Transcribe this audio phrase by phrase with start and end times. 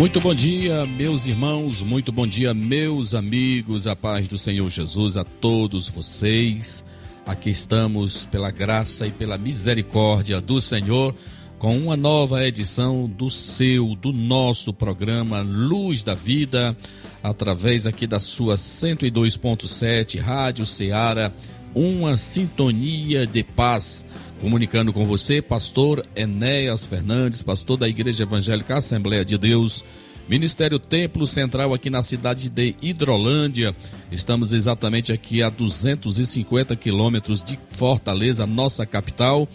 [0.00, 5.18] Muito bom dia, meus irmãos, muito bom dia, meus amigos, a paz do Senhor Jesus
[5.18, 6.82] a todos vocês.
[7.26, 11.14] Aqui estamos pela graça e pela misericórdia do Senhor
[11.58, 16.74] com uma nova edição do seu, do nosso programa Luz da Vida,
[17.22, 21.30] através aqui da sua 102.7 Rádio Ceará,
[21.74, 24.06] uma sintonia de paz.
[24.40, 29.84] Comunicando com você, pastor Enéas Fernandes, pastor da Igreja Evangélica Assembleia de Deus,
[30.26, 33.76] Ministério Templo Central aqui na cidade de Hidrolândia.
[34.10, 39.46] Estamos exatamente aqui a 250 quilômetros de Fortaleza, nossa capital,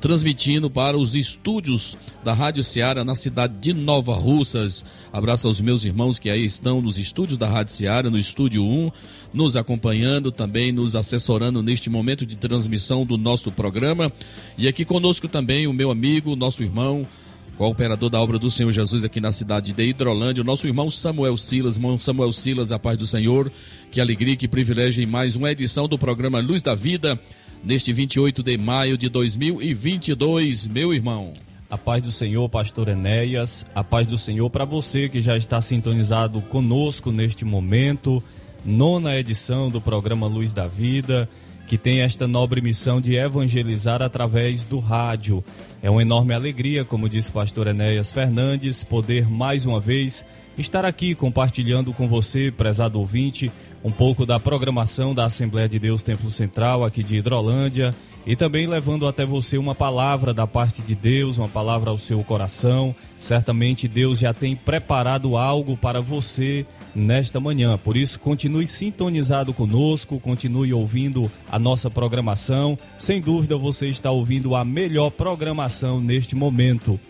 [0.00, 4.84] transmitindo para os estúdios da Rádio Ceará na cidade de Nova Russas.
[5.12, 8.90] Abraço aos meus irmãos que aí estão nos estúdios da Rádio Ceará, no estúdio 1,
[9.34, 14.10] nos acompanhando, também nos assessorando neste momento de transmissão do nosso programa.
[14.56, 17.06] E aqui conosco também o meu amigo, nosso irmão,
[17.60, 21.36] cooperador da obra do Senhor Jesus aqui na cidade de Hidrolândia, o nosso irmão Samuel
[21.36, 23.52] Silas, irmão Samuel Silas, a paz do Senhor,
[23.90, 27.20] que alegria, que privilégio em mais uma edição do programa Luz da Vida,
[27.62, 31.32] neste 28 de maio de 2022, meu irmão.
[31.68, 35.62] A paz do Senhor, pastor Enéas, a paz do Senhor para você que já está
[35.62, 38.22] sintonizado conosco neste momento,
[38.64, 41.28] nona edição do programa Luz da Vida
[41.70, 45.44] que tem esta nobre missão de evangelizar através do rádio.
[45.80, 50.26] É uma enorme alegria, como disse o pastor Enéas Fernandes, poder mais uma vez
[50.58, 53.52] estar aqui compartilhando com você, prezado ouvinte,
[53.82, 57.94] um pouco da programação da Assembleia de Deus Templo Central aqui de Hidrolândia
[58.26, 62.22] e também levando até você uma palavra da parte de Deus, uma palavra ao seu
[62.22, 62.94] coração.
[63.18, 67.78] Certamente Deus já tem preparado algo para você nesta manhã.
[67.78, 72.78] Por isso, continue sintonizado conosco, continue ouvindo a nossa programação.
[72.98, 77.00] Sem dúvida, você está ouvindo a melhor programação neste momento.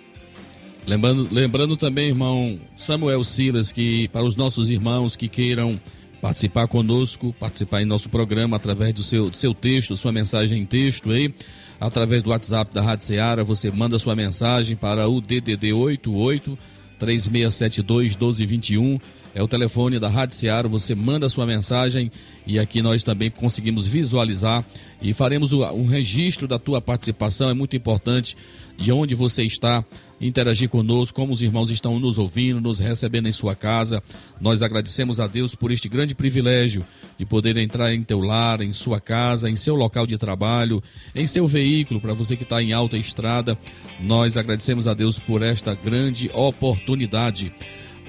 [0.86, 5.78] Lembrando, lembrando também, irmão Samuel Silas, que para os nossos irmãos que queiram
[6.20, 10.66] participar conosco, participar em nosso programa através do seu, do seu texto, sua mensagem em
[10.66, 11.32] texto aí,
[11.80, 16.58] através do WhatsApp da Rádio Seara, você manda sua mensagem para o DDD 88
[16.98, 18.98] 3672 1221
[19.34, 22.10] é o telefone da Rádio Seara, você manda sua mensagem
[22.46, 24.64] e aqui nós também conseguimos visualizar
[25.00, 28.36] e faremos um registro da tua participação, é muito importante
[28.76, 29.84] de onde você está,
[30.20, 34.02] interagir conosco, como os irmãos estão nos ouvindo, nos recebendo em sua casa.
[34.40, 36.84] Nós agradecemos a Deus por este grande privilégio
[37.18, 40.82] de poder entrar em teu lar, em sua casa, em seu local de trabalho,
[41.14, 43.56] em seu veículo, para você que está em alta estrada.
[44.00, 47.52] Nós agradecemos a Deus por esta grande oportunidade.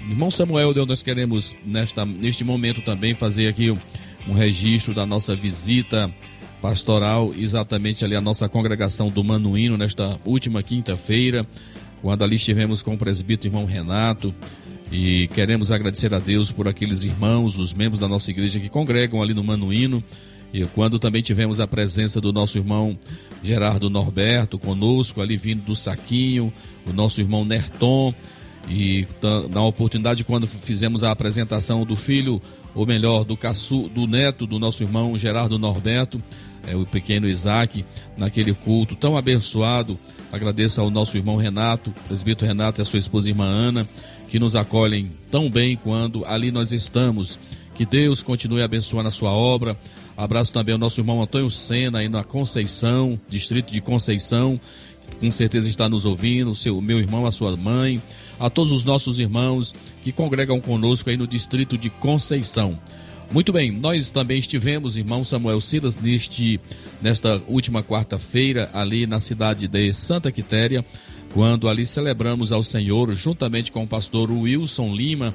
[0.10, 3.78] Irmão Samuel, nós queremos nesta, neste momento também fazer aqui um,
[4.28, 6.12] um registro da nossa visita
[6.62, 11.46] pastoral, exatamente ali a nossa congregação do Manuíno, nesta última quinta-feira,
[12.02, 14.34] quando ali estivemos com o presbítero irmão Renato,
[14.92, 19.22] e queremos agradecer a Deus por aqueles irmãos, os membros da nossa igreja que congregam
[19.22, 20.04] ali no Manuíno,
[20.54, 22.98] e quando também tivemos a presença do nosso irmão
[23.42, 26.52] Gerardo Norberto conosco, ali vindo do Saquinho,
[26.86, 28.14] o nosso irmão Nerton,
[28.70, 29.08] e
[29.50, 32.42] na oportunidade, quando fizemos a apresentação do filho,
[32.74, 36.22] ou melhor, do caçu, do neto do nosso irmão Gerardo Norberto,
[36.68, 37.84] é, o pequeno Isaac,
[38.18, 39.98] naquele culto tão abençoado.
[40.32, 43.88] Agradeço ao nosso irmão Renato, presbítero Renato e a sua esposa irmã Ana,
[44.30, 47.38] que nos acolhem tão bem quando ali nós estamos.
[47.76, 49.76] Que Deus continue abençoando a sua obra.
[50.16, 54.60] Abraço também ao nosso irmão Antônio Sena, aí na Conceição, distrito de Conceição,
[55.20, 58.02] com certeza está nos ouvindo, seu meu irmão, a sua mãe,
[58.42, 59.74] a todos os nossos irmãos
[60.04, 62.78] que congregam conosco aí no distrito de Conceição.
[63.32, 66.60] Muito bem, nós também estivemos, irmão Samuel Silas, neste,
[67.02, 70.84] nesta última quarta-feira, ali na cidade de Santa Quitéria,
[71.34, 75.34] quando ali celebramos ao Senhor, juntamente com o pastor Wilson Lima,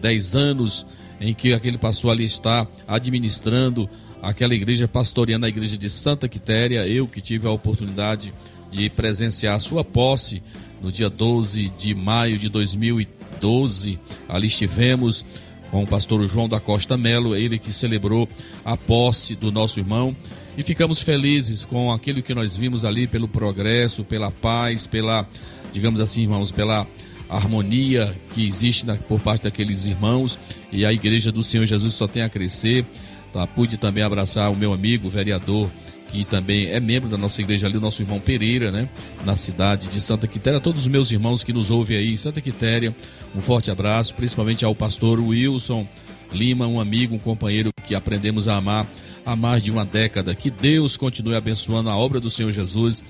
[0.00, 0.86] 10 anos
[1.20, 3.88] em que aquele pastor ali está administrando
[4.22, 8.32] aquela igreja pastoreando a igreja de Santa Quitéria, eu que tive a oportunidade
[8.70, 10.40] de presenciar a sua posse
[10.84, 13.98] no dia 12 de maio de 2012.
[14.28, 15.24] Ali estivemos
[15.70, 18.28] com o pastor João da Costa Melo, ele que celebrou
[18.64, 20.14] a posse do nosso irmão.
[20.56, 25.26] e ficamos felizes com aquilo que nós vimos ali pelo progresso, pela paz, pela,
[25.72, 26.86] digamos assim, irmãos, pela
[27.28, 30.38] harmonia que existe na, por parte daqueles irmãos
[30.70, 32.84] e a igreja do Senhor Jesus só tem a crescer.
[33.32, 33.46] Tá?
[33.46, 35.68] Pude também abraçar o meu amigo, o vereador,
[36.14, 38.88] que também é membro da nossa igreja ali, o nosso irmão Pereira, né?
[39.24, 40.60] Na cidade de Santa Quitéria.
[40.60, 42.94] Todos os meus irmãos que nos ouvem aí em Santa Quitéria,
[43.34, 45.88] um forte abraço, principalmente ao pastor Wilson
[46.32, 48.86] Lima, um amigo, um companheiro que aprendemos a amar
[49.26, 50.36] há mais de uma década.
[50.36, 53.02] Que Deus continue abençoando a obra do Senhor Jesus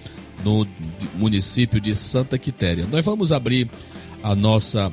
[0.42, 0.66] no
[1.14, 2.86] município de Santa Quitéria.
[2.90, 3.68] Nós vamos abrir
[4.22, 4.90] a nossa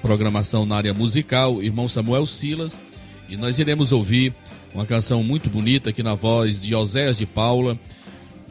[0.00, 2.80] programação na área musical, irmão Samuel Silas,
[3.28, 4.34] e nós iremos ouvir
[4.74, 7.78] uma canção muito bonita aqui na voz de Oséias de Paula,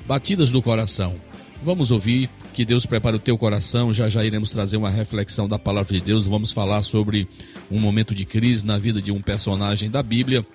[0.05, 1.15] Batidas do Coração.
[1.63, 3.93] Vamos ouvir, que Deus prepare o teu coração.
[3.93, 6.25] Já já iremos trazer uma reflexão da palavra de Deus.
[6.25, 7.27] Vamos falar sobre
[7.69, 10.45] um momento de crise na vida de um personagem da Bíblia.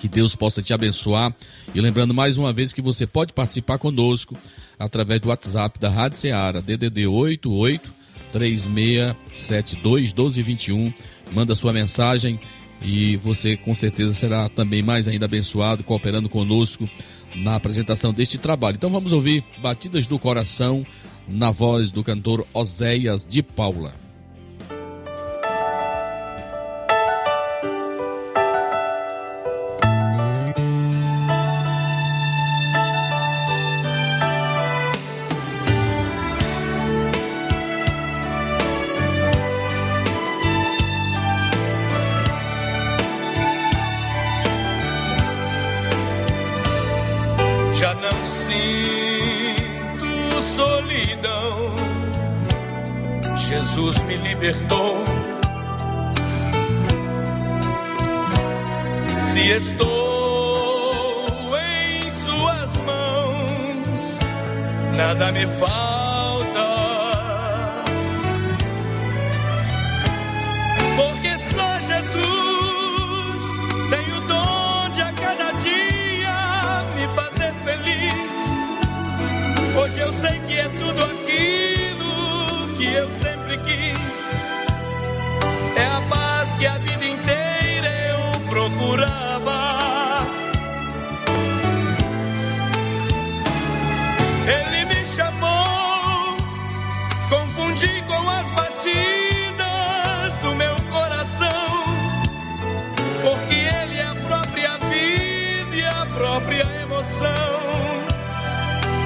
[0.00, 1.34] Que Deus possa te abençoar.
[1.74, 4.36] E lembrando mais uma vez que você pode participar conosco
[4.78, 7.90] através do WhatsApp da Rádio Ceará, DDD 88
[8.32, 10.92] 3672 1221.
[11.32, 12.38] Manda sua mensagem
[12.82, 16.88] e você com certeza será também mais ainda abençoado cooperando conosco
[17.34, 18.76] na apresentação deste trabalho.
[18.76, 20.86] Então vamos ouvir Batidas do Coração
[21.28, 24.07] na voz do cantor Oséias de Paula.
[54.48, 54.94] libertó.
[59.32, 61.26] Se estou
[61.58, 64.18] em Suas mãos,
[64.96, 65.77] nada me faz.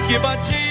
[0.08, 0.61] que bati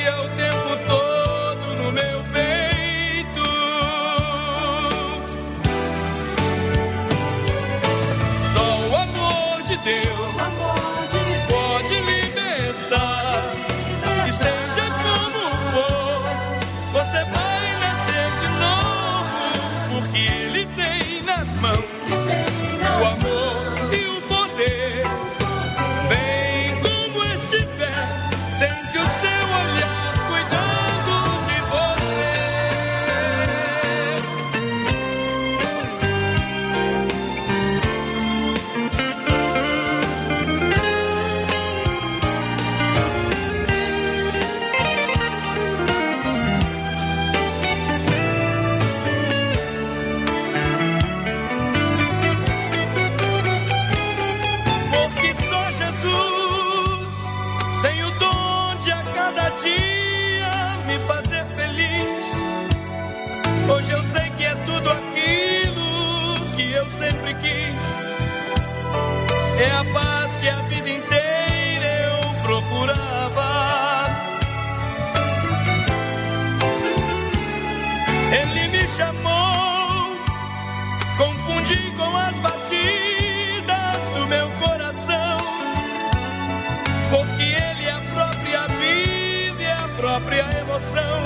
[90.81, 91.21] coração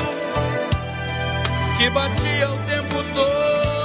[1.77, 3.85] que batia o tempo todo.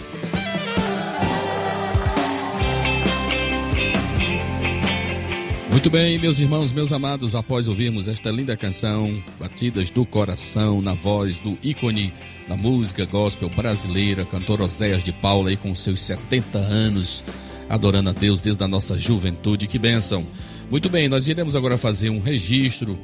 [5.71, 10.93] Muito bem, meus irmãos, meus amados, após ouvirmos esta linda canção, Batidas do Coração, na
[10.93, 12.13] voz do ícone
[12.45, 17.23] da música gospel brasileira, cantor Oséias de Paula, aí com seus 70 anos,
[17.69, 20.27] adorando a Deus desde a nossa juventude, que bênção.
[20.69, 22.99] Muito bem, nós iremos agora fazer um registro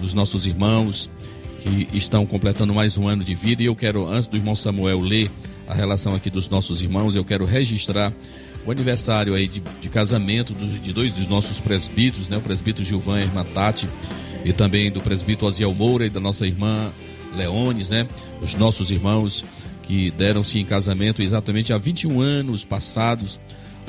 [0.00, 1.08] dos nossos irmãos
[1.60, 4.98] que estão completando mais um ano de vida e eu quero, antes do irmão Samuel
[4.98, 5.30] ler
[5.70, 8.12] a relação aqui dos nossos irmãos, eu quero registrar
[8.66, 12.38] o aniversário aí de, de casamento dos, de dois dos nossos presbíteros, né?
[12.38, 13.88] O presbítero Gilvan e a irmã Tati,
[14.44, 16.90] e também do presbítero Aziel Moura e da nossa irmã
[17.36, 18.08] Leones, né?
[18.42, 19.44] Os nossos irmãos
[19.84, 23.38] que deram-se em casamento exatamente há 21 anos passados.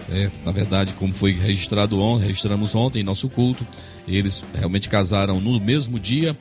[0.09, 3.65] É, na verdade, como foi registrado ontem, registramos ontem em nosso culto,
[4.07, 6.37] eles realmente casaram no mesmo dia,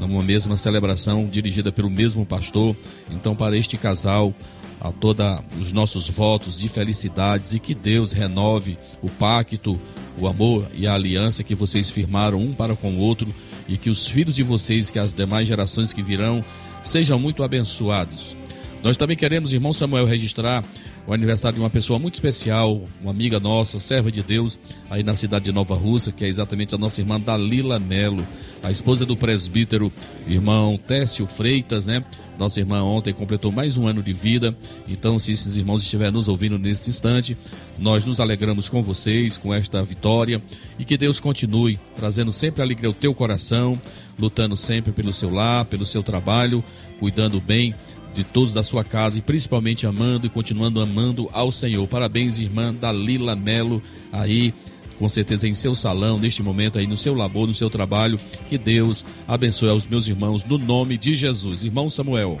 [0.00, 2.74] numa mesma celebração dirigida pelo mesmo pastor.
[3.10, 4.34] Então, para este casal,
[4.80, 5.26] a todos
[5.60, 9.78] os nossos votos de felicidades e que Deus renove o pacto,
[10.18, 13.28] o amor e a aliança que vocês firmaram um para com o outro
[13.68, 16.44] e que os filhos de vocês, que as demais gerações que virão,
[16.82, 18.36] sejam muito abençoados.
[18.82, 20.64] Nós também queremos, irmão Samuel, registrar
[21.06, 25.14] o aniversário de uma pessoa muito especial, uma amiga nossa, serva de Deus, aí na
[25.14, 28.24] cidade de Nova Rússia, que é exatamente a nossa irmã Dalila Melo,
[28.62, 29.92] a esposa do presbítero
[30.26, 32.04] irmão Técio Freitas, né?
[32.38, 34.54] Nossa irmã ontem completou mais um ano de vida.
[34.88, 37.36] Então, se esses irmãos estiverem nos ouvindo nesse instante,
[37.78, 40.40] nós nos alegramos com vocês, com esta vitória
[40.78, 43.78] e que Deus continue trazendo sempre alegria ao teu coração,
[44.18, 46.64] lutando sempre pelo seu lar, pelo seu trabalho,
[46.98, 47.74] cuidando bem
[48.14, 51.86] de todos da sua casa e principalmente amando e continuando amando ao Senhor.
[51.86, 54.52] Parabéns, irmã Dalila Melo, aí
[54.98, 58.20] com certeza em seu salão, neste momento aí no seu labor, no seu trabalho.
[58.48, 61.64] Que Deus abençoe aos meus irmãos no nome de Jesus.
[61.64, 62.36] Irmão Samuel.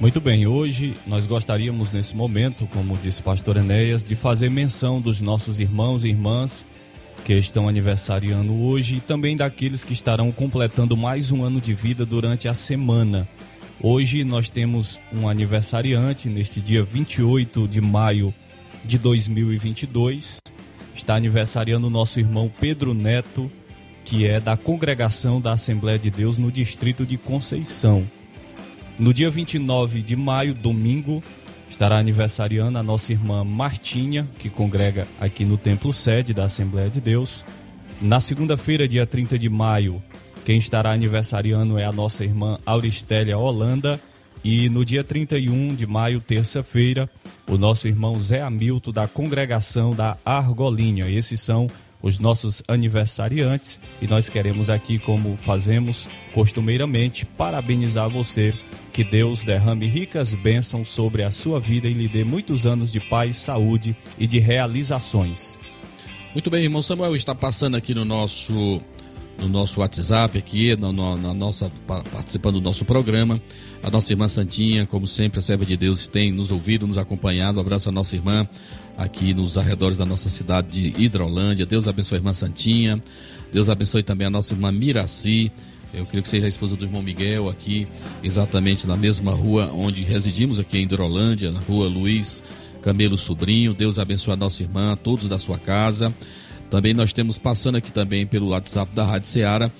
[0.00, 5.00] Muito bem, hoje nós gostaríamos nesse momento, como disse o pastor Enéas, de fazer menção
[5.00, 6.64] dos nossos irmãos e irmãs
[7.24, 12.06] que estão aniversariando hoje e também daqueles que estarão completando mais um ano de vida
[12.06, 13.28] durante a semana.
[13.80, 18.34] Hoje nós temos um aniversariante neste dia 28 de maio
[18.84, 20.40] de 2022.
[20.96, 23.48] Está aniversariando o nosso irmão Pedro Neto,
[24.04, 28.04] que é da congregação da Assembleia de Deus no distrito de Conceição.
[28.98, 31.22] No dia 29 de maio, domingo,
[31.70, 37.00] estará aniversariando a nossa irmã Martinha, que congrega aqui no templo sede da Assembleia de
[37.00, 37.44] Deus.
[38.02, 40.02] Na segunda-feira, dia 30 de maio,
[40.48, 44.00] quem estará aniversariando é a nossa irmã Auristélia Holanda.
[44.42, 47.06] E no dia 31 de maio, terça-feira,
[47.46, 51.06] o nosso irmão Zé Hamilton, da congregação da Argolinha.
[51.06, 51.66] Esses são
[52.00, 58.54] os nossos aniversariantes e nós queremos aqui, como fazemos costumeiramente, parabenizar você.
[58.90, 63.00] Que Deus derrame ricas bênçãos sobre a sua vida e lhe dê muitos anos de
[63.00, 65.58] paz, saúde e de realizações.
[66.32, 68.80] Muito bem, irmão Samuel está passando aqui no nosso
[69.38, 73.40] no nosso WhatsApp aqui, no, no, na nossa, participando do nosso programa.
[73.82, 77.58] A nossa irmã Santinha, como sempre, a serva de Deus, tem nos ouvido, nos acompanhado.
[77.58, 78.48] Um abraço à nossa irmã
[78.96, 81.64] aqui nos arredores da nossa cidade de Hidrolândia.
[81.64, 83.00] Deus abençoe a irmã Santinha.
[83.52, 85.52] Deus abençoe também a nossa irmã Miraci.
[85.94, 87.88] Eu creio que seja a esposa do irmão Miguel aqui,
[88.22, 92.42] exatamente na mesma rua onde residimos aqui em Hidrolândia, na rua Luiz
[92.82, 93.72] Camelo Sobrinho.
[93.72, 96.12] Deus abençoe a nossa irmã, todos da sua casa.
[96.70, 99.70] Também nós temos passando aqui também pelo WhatsApp da Rádio Ceará,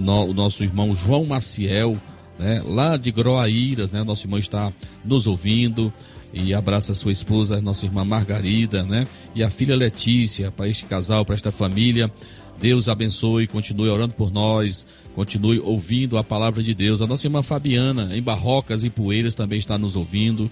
[0.00, 1.96] no, o nosso irmão João Maciel,
[2.38, 4.72] né, lá de Groaíras, né, nosso irmão está
[5.04, 5.92] nos ouvindo
[6.32, 11.24] e abraça sua esposa, nossa irmã Margarida, né, e a filha Letícia, para este casal,
[11.24, 12.10] para esta família.
[12.60, 17.02] Deus abençoe, continue orando por nós, continue ouvindo a palavra de Deus.
[17.02, 20.50] A nossa irmã Fabiana, em Barrocas e Poeiras, também está nos ouvindo.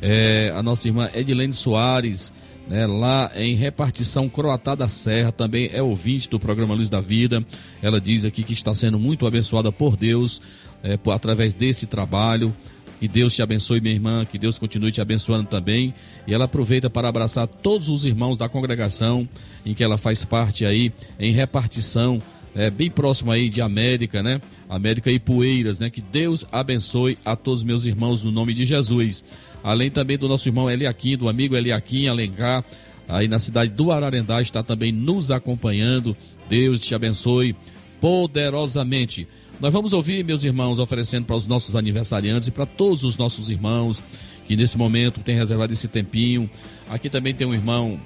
[0.00, 2.32] É, a nossa irmã Edilene Soares,
[2.68, 7.44] né, lá em repartição Croatá da Serra, também é ouvinte do programa Luz da Vida.
[7.82, 10.40] Ela diz aqui que está sendo muito abençoada por Deus
[10.82, 12.54] é, por, através desse trabalho.
[13.00, 15.94] Que Deus te abençoe, minha irmã, que Deus continue te abençoando também.
[16.26, 19.28] E ela aproveita para abraçar todos os irmãos da congregação
[19.64, 22.20] em que ela faz parte aí, em repartição,
[22.58, 24.40] é, bem próximo aí de América, né?
[24.68, 25.88] América e Poeiras, né?
[25.88, 29.24] Que Deus abençoe a todos meus irmãos no nome de Jesus
[29.62, 32.64] além também do nosso irmão Eliaquim, do amigo Eliaquim Alencar,
[33.08, 36.16] aí na cidade do Ararendá, está também nos acompanhando.
[36.48, 37.54] Deus te abençoe
[38.00, 39.26] poderosamente.
[39.60, 43.50] Nós vamos ouvir, meus irmãos, oferecendo para os nossos aniversariantes e para todos os nossos
[43.50, 44.02] irmãos
[44.46, 46.48] que nesse momento têm reservado esse tempinho.
[46.88, 48.00] Aqui também tem um irmão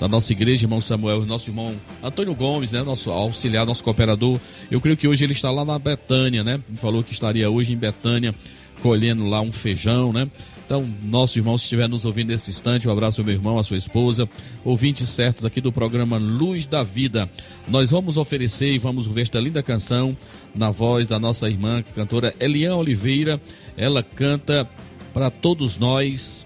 [0.00, 4.38] da nossa igreja, irmão Samuel, nosso irmão Antônio Gomes, né, nosso auxiliar, nosso cooperador.
[4.70, 6.60] Eu creio que hoje ele está lá na Betânia, né?
[6.68, 8.34] Me falou que estaria hoje em Betânia
[8.82, 10.28] colhendo lá um feijão, né?
[10.66, 13.62] Então, nosso irmão, se estiver nos ouvindo nesse instante, um abraço ao meu irmão, à
[13.62, 14.28] sua esposa,
[14.64, 17.30] ouvintes certos aqui do programa Luz da Vida.
[17.68, 20.16] Nós vamos oferecer e vamos ver esta linda canção
[20.52, 23.40] na voz da nossa irmã, cantora Eliane Oliveira.
[23.76, 24.68] Ela canta
[25.14, 26.44] para todos nós.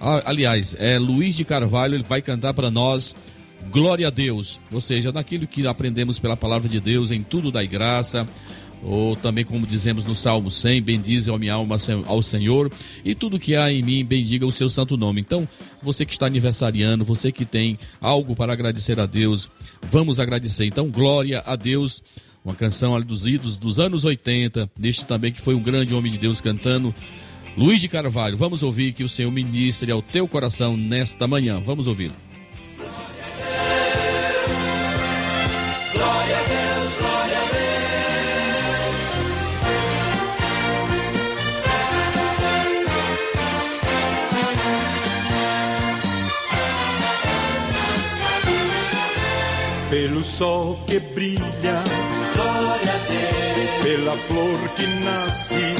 [0.00, 3.14] Ah, aliás, é Luiz de Carvalho, ele vai cantar para nós.
[3.70, 7.66] Glória a Deus, ou seja, naquilo que aprendemos pela palavra de Deus, em tudo dai
[7.66, 8.26] graça,
[8.82, 11.76] ou também como dizemos no Salmo 100, bendize a minha alma
[12.06, 12.70] ao Senhor,
[13.04, 15.20] e tudo que há em mim, bendiga o seu santo nome.
[15.20, 15.46] Então,
[15.82, 19.50] você que está aniversariando, você que tem algo para agradecer a Deus,
[19.82, 20.64] vamos agradecer.
[20.64, 22.02] Então, glória a Deus,
[22.44, 26.18] uma canção dos idos dos anos 80, deste também que foi um grande homem de
[26.18, 26.94] Deus cantando,
[27.58, 28.36] Luiz de Carvalho.
[28.36, 31.60] Vamos ouvir que o Senhor ministre ao teu coração nesta manhã.
[31.60, 32.12] Vamos ouvir.
[49.90, 51.82] pelo sol que brilha,
[52.34, 55.74] Glória a Deus, pela flor que nasce,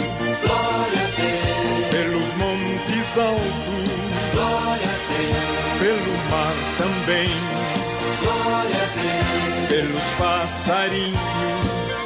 [3.09, 3.89] montes altos,
[4.33, 7.31] glória a Deus, pelo mar também,
[8.21, 11.17] glória a Deus, pelos passarinhos,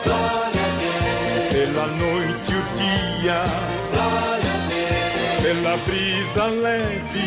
[0.04, 3.44] glória a Deus, pela noite e o dia,
[3.90, 7.24] glória a Deus, pela brisa leve.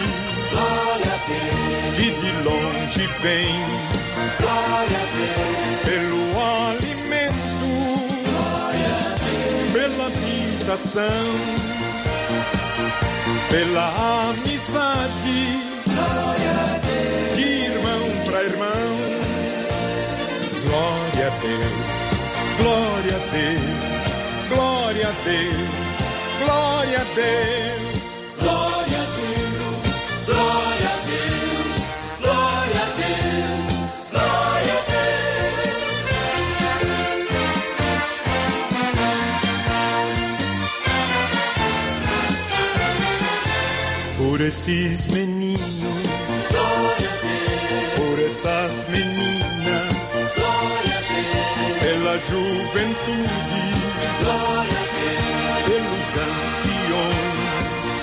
[0.52, 3.56] Glória a Deus, que de longe vem,
[4.40, 6.22] glória a Deus, pelo
[6.70, 7.70] alimento,
[9.74, 11.28] pela habitação,
[13.50, 15.62] pela amizade,
[17.36, 18.88] de irmão para irmão.
[20.66, 21.96] Glória a Deus,
[22.58, 25.70] glória a Deus, glória a Deus,
[26.40, 27.85] glória a Deus.
[44.46, 45.82] Esses meninos,
[46.52, 53.64] Glória a Deus, por essas meninas, glória a Deus, pela juventude,
[54.22, 57.42] glória a Deus, pelos anciões,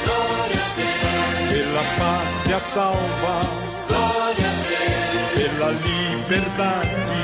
[0.05, 3.37] glória a Deus, pela pátria salva,
[3.87, 7.21] glória a Deus, pela liberdade.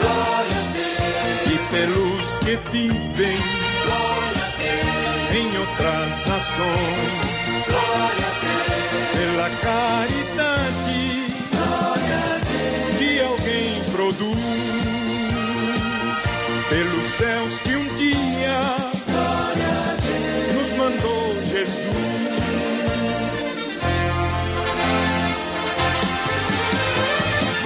[0.00, 3.38] Glória a Deus, e pelos que vivem
[3.84, 7.33] glória a Deus, em outras nações,
[7.66, 11.04] glória a Deus, pela caridade
[12.98, 14.38] que alguém produz,
[16.68, 18.60] pelos céus que um dia
[20.54, 21.94] nos mandou Jesus.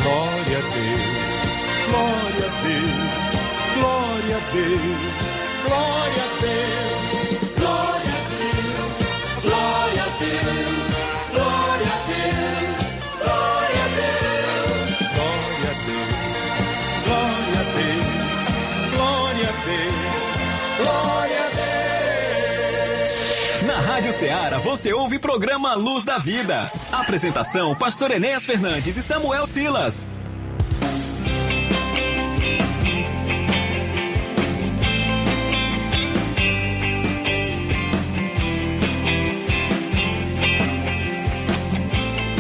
[0.03, 1.29] Glória a Deus,
[1.89, 3.13] glória a Deus,
[3.75, 5.15] glória a Deus,
[5.65, 6.98] glória a Deus.
[24.69, 26.71] Você ouve o programa Luz da Vida.
[26.93, 30.07] Apresentação: Pastor Enéas Fernandes e Samuel Silas.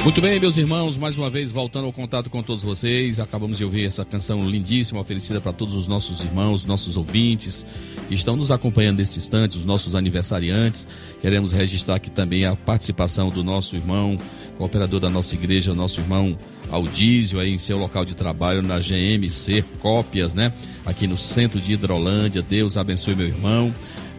[0.09, 3.21] Muito bem, meus irmãos, mais uma vez voltando ao contato com todos vocês.
[3.21, 7.66] Acabamos de ouvir essa canção lindíssima, oferecida para todos os nossos irmãos, nossos ouvintes
[8.09, 10.88] que estão nos acompanhando nesse instante, os nossos aniversariantes.
[11.21, 14.16] Queremos registrar aqui também a participação do nosso irmão,
[14.57, 16.38] cooperador da nossa igreja, nosso irmão
[16.71, 20.55] Aldísio, aí em seu local de trabalho na GMC Cópias, né?
[20.87, 22.40] Aqui no centro de Hidrolândia.
[22.40, 23.75] Deus abençoe meu irmão.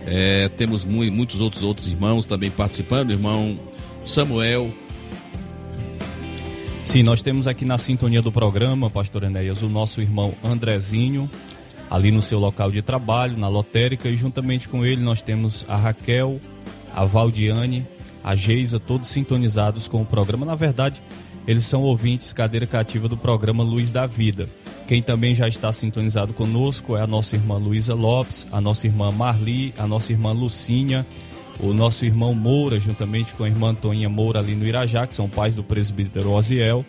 [0.06, 3.60] É, temos mu- muitos outros outros irmãos também participando, irmão
[4.06, 4.72] Samuel.
[6.90, 11.30] Sim, nós temos aqui na sintonia do programa, Pastor Enéas, o nosso irmão Andrezinho,
[11.88, 15.76] ali no seu local de trabalho, na lotérica, e juntamente com ele nós temos a
[15.76, 16.42] Raquel,
[16.96, 17.86] a Valdiane,
[18.24, 20.48] a Geisa, todos sintonizados com o programa.
[20.48, 21.00] Na verdade,
[21.48, 24.50] eles são ouvintes cadeira cativa do programa Luz da Vida.
[24.88, 29.12] Quem também já está sintonizado conosco é a nossa irmã Luísa Lopes, a nossa irmã
[29.12, 31.06] Marli, a nossa irmã Lucinha,
[31.60, 35.30] o nosso irmão Moura, juntamente com a irmã Toinha Moura ali no Irajá, que são
[35.30, 36.86] pais do presbítero Oziel.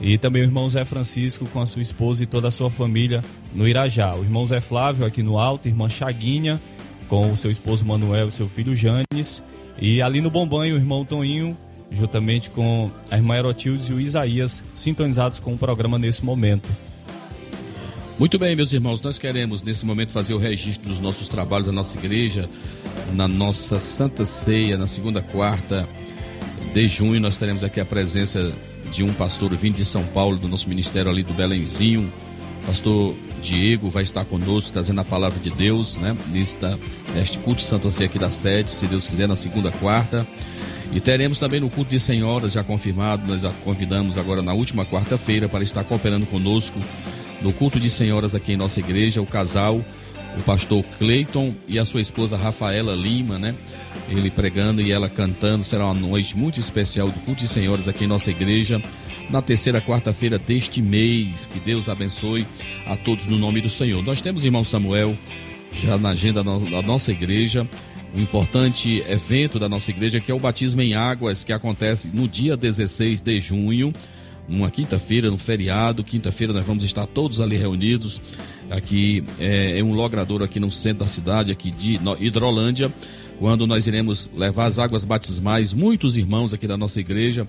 [0.00, 3.22] E também o irmão Zé Francisco com a sua esposa e toda a sua família
[3.54, 4.14] no Irajá.
[4.14, 6.60] O irmão Zé Flávio aqui no alto, irmã Chaguinha
[7.08, 9.42] com o seu esposo Manuel e seu filho Janes.
[9.80, 11.56] E ali no Bombanho, o irmão Toninho,
[11.90, 16.68] juntamente com a irmã Erotildes e o Isaías, sintonizados com o programa nesse momento.
[18.18, 21.72] Muito bem, meus irmãos, nós queremos nesse momento fazer o registro dos nossos trabalhos da
[21.72, 22.48] nossa igreja,
[23.12, 25.88] na nossa Santa Ceia, na segunda quarta
[26.72, 27.20] de junho.
[27.20, 28.52] Nós teremos aqui a presença
[28.92, 32.12] de um pastor vindo de São Paulo, do nosso ministério ali do Belenzinho.
[32.66, 36.14] Pastor Diego vai estar conosco trazendo a palavra de Deus, né?
[36.28, 36.78] Nesta,
[37.14, 40.26] neste culto de Santa Ceia aqui da sede, se Deus quiser, na segunda quarta.
[40.92, 44.84] E teremos também no culto de senhoras, já confirmado, nós a convidamos agora na última
[44.84, 46.78] quarta-feira para estar cooperando conosco
[47.42, 49.84] no culto de senhoras aqui em nossa igreja, o casal,
[50.36, 53.54] o pastor Cleiton e a sua esposa Rafaela Lima, né?
[54.08, 55.64] Ele pregando e ela cantando.
[55.64, 58.80] Será uma noite muito especial do culto de senhoras aqui em nossa igreja.
[59.30, 61.46] Na terceira quarta-feira deste mês.
[61.46, 62.46] Que Deus abençoe
[62.86, 64.02] a todos no nome do Senhor.
[64.04, 65.16] Nós temos irmão Samuel
[65.82, 67.66] já na agenda da nossa igreja
[68.14, 72.26] um importante evento da nossa igreja que é o batismo em águas que acontece no
[72.26, 73.92] dia 16 de junho
[74.48, 76.04] numa quinta-feira, no feriado.
[76.04, 78.20] Quinta-feira nós vamos estar todos ali reunidos.
[78.70, 82.92] Aqui é, é um logrador aqui no centro da cidade, aqui de Hidrolândia,
[83.38, 85.72] quando nós iremos levar as águas batismais.
[85.72, 87.46] Muitos irmãos aqui da nossa igreja,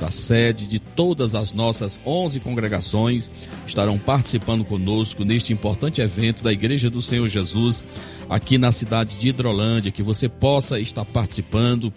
[0.00, 3.30] da sede, de todas as nossas 11 congregações,
[3.66, 7.84] estarão participando conosco neste importante evento da Igreja do Senhor Jesus,
[8.28, 9.92] aqui na cidade de Hidrolândia.
[9.92, 11.92] Que você possa estar participando.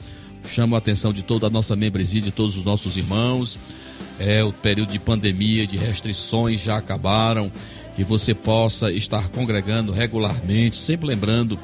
[0.48, 3.60] Chamo a atenção de toda a nossa membresia, de todos os nossos irmãos
[4.20, 7.52] é, o período de pandemia, de restrições já acabaram,
[8.00, 11.60] que você possa estar congregando regularmente, sempre lembrando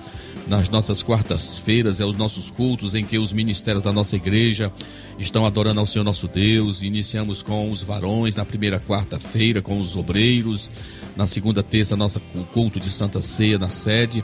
[0.49, 4.69] nas nossas quartas-feiras, é os nossos cultos em que os ministérios da nossa igreja
[5.17, 6.81] estão adorando ao Senhor nosso Deus.
[6.81, 10.69] Iniciamos com os varões na primeira quarta-feira, com os obreiros.
[11.15, 12.19] Na segunda terça, nosso
[12.51, 14.21] culto de Santa Ceia na sede.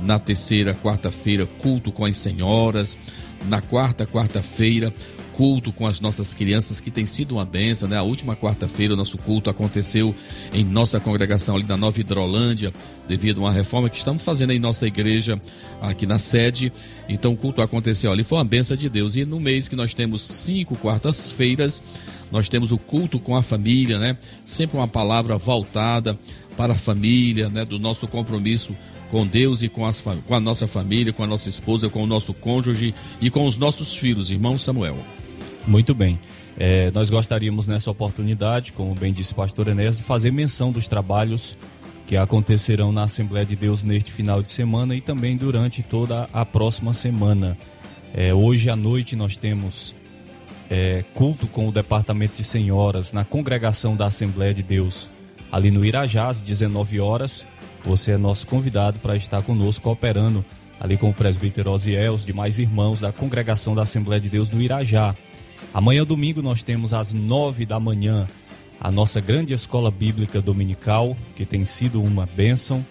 [0.00, 2.98] Na terceira quarta-feira, culto com as senhoras.
[3.46, 4.92] Na quarta quarta-feira,
[5.42, 7.98] culto com as nossas crianças, que tem sido uma benção, né?
[7.98, 10.14] A última quarta-feira o nosso culto aconteceu
[10.52, 12.72] em nossa congregação ali na Nova Hidrolândia,
[13.08, 15.36] devido a uma reforma que estamos fazendo em nossa igreja
[15.80, 16.72] aqui na sede.
[17.08, 19.16] Então o culto aconteceu ali, foi uma benção de Deus.
[19.16, 21.82] E no mês que nós temos cinco quartas-feiras,
[22.30, 24.16] nós temos o culto com a família, né?
[24.46, 26.16] Sempre uma palavra voltada
[26.56, 27.64] para a família, né?
[27.64, 28.76] Do nosso compromisso
[29.10, 32.06] com Deus e com, as, com a nossa família, com a nossa esposa, com o
[32.06, 34.96] nosso cônjuge e com os nossos filhos, irmão Samuel.
[35.66, 36.18] Muito bem.
[36.58, 40.88] É, nós gostaríamos nessa oportunidade, como bem disse o pastor Enéas, de fazer menção dos
[40.88, 41.56] trabalhos
[42.06, 46.44] que acontecerão na Assembleia de Deus neste final de semana e também durante toda a
[46.44, 47.56] próxima semana.
[48.12, 49.94] É, hoje à noite nós temos
[50.68, 55.10] é, culto com o Departamento de Senhoras na congregação da Assembleia de Deus,
[55.50, 57.46] ali no Irajá, às 19 horas.
[57.84, 60.44] Você é nosso convidado para estar conosco cooperando
[60.80, 64.60] ali com o presbítero Osiel, os demais irmãos da congregação da Assembleia de Deus no
[64.60, 65.14] Irajá.
[65.74, 68.26] Amanhã, domingo, nós temos às nove da manhã
[68.78, 72.84] a nossa grande escola bíblica dominical, que tem sido uma bênção.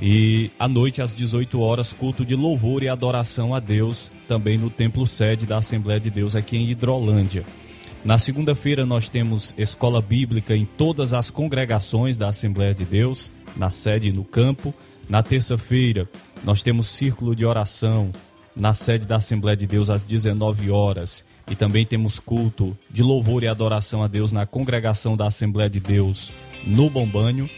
[0.00, 4.70] E à noite, às 18 horas, culto de louvor e adoração a Deus, também no
[4.70, 7.44] templo sede da Assembleia de Deus aqui em Hidrolândia.
[8.02, 13.68] Na segunda-feira, nós temos escola bíblica em todas as congregações da Assembleia de Deus, na
[13.68, 14.72] sede e no campo.
[15.10, 16.08] Na terça-feira,
[16.42, 18.10] nós temos círculo de oração
[18.56, 23.42] na sede da Assembleia de Deus às 19 horas e também temos culto de louvor
[23.42, 26.32] e adoração a Deus na congregação da Assembleia de Deus
[26.66, 27.48] no Bombanho.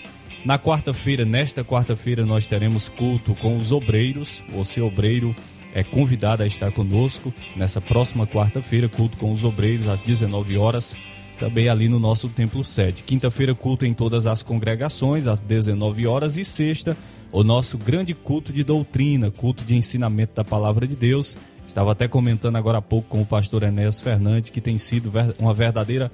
[0.44, 4.42] Na quarta-feira, nesta quarta-feira, nós teremos culto com os obreiros.
[4.54, 5.34] Você, obreiro,
[5.74, 10.96] é convidado a estar conosco nessa próxima quarta-feira, culto com os obreiros às 19 horas,
[11.38, 13.02] também ali no nosso templo sede.
[13.02, 16.96] Quinta-feira, culto em todas as congregações às 19 horas e sexta,
[17.32, 21.36] o nosso grande culto de doutrina, culto de ensinamento da palavra de Deus
[21.76, 25.52] Estava até comentando agora há pouco com o pastor Enéas Fernandes que tem sido uma
[25.52, 26.10] verdadeira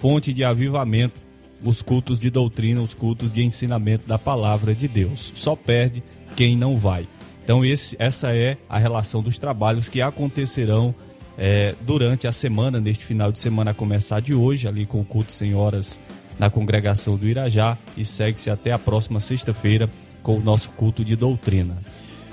[0.00, 1.24] fonte de avivamento
[1.64, 5.32] os cultos de doutrina, os cultos de ensinamento da palavra de Deus.
[5.34, 6.02] Só perde
[6.36, 7.08] quem não vai.
[7.42, 10.94] Então esse, essa é a relação dos trabalhos que acontecerão
[11.38, 15.04] é, durante a semana, neste final de semana a começar de hoje, ali com o
[15.04, 15.98] culto senhoras
[16.38, 19.88] na congregação do Irajá e segue-se até a próxima sexta-feira
[20.26, 21.78] com o nosso culto de doutrina.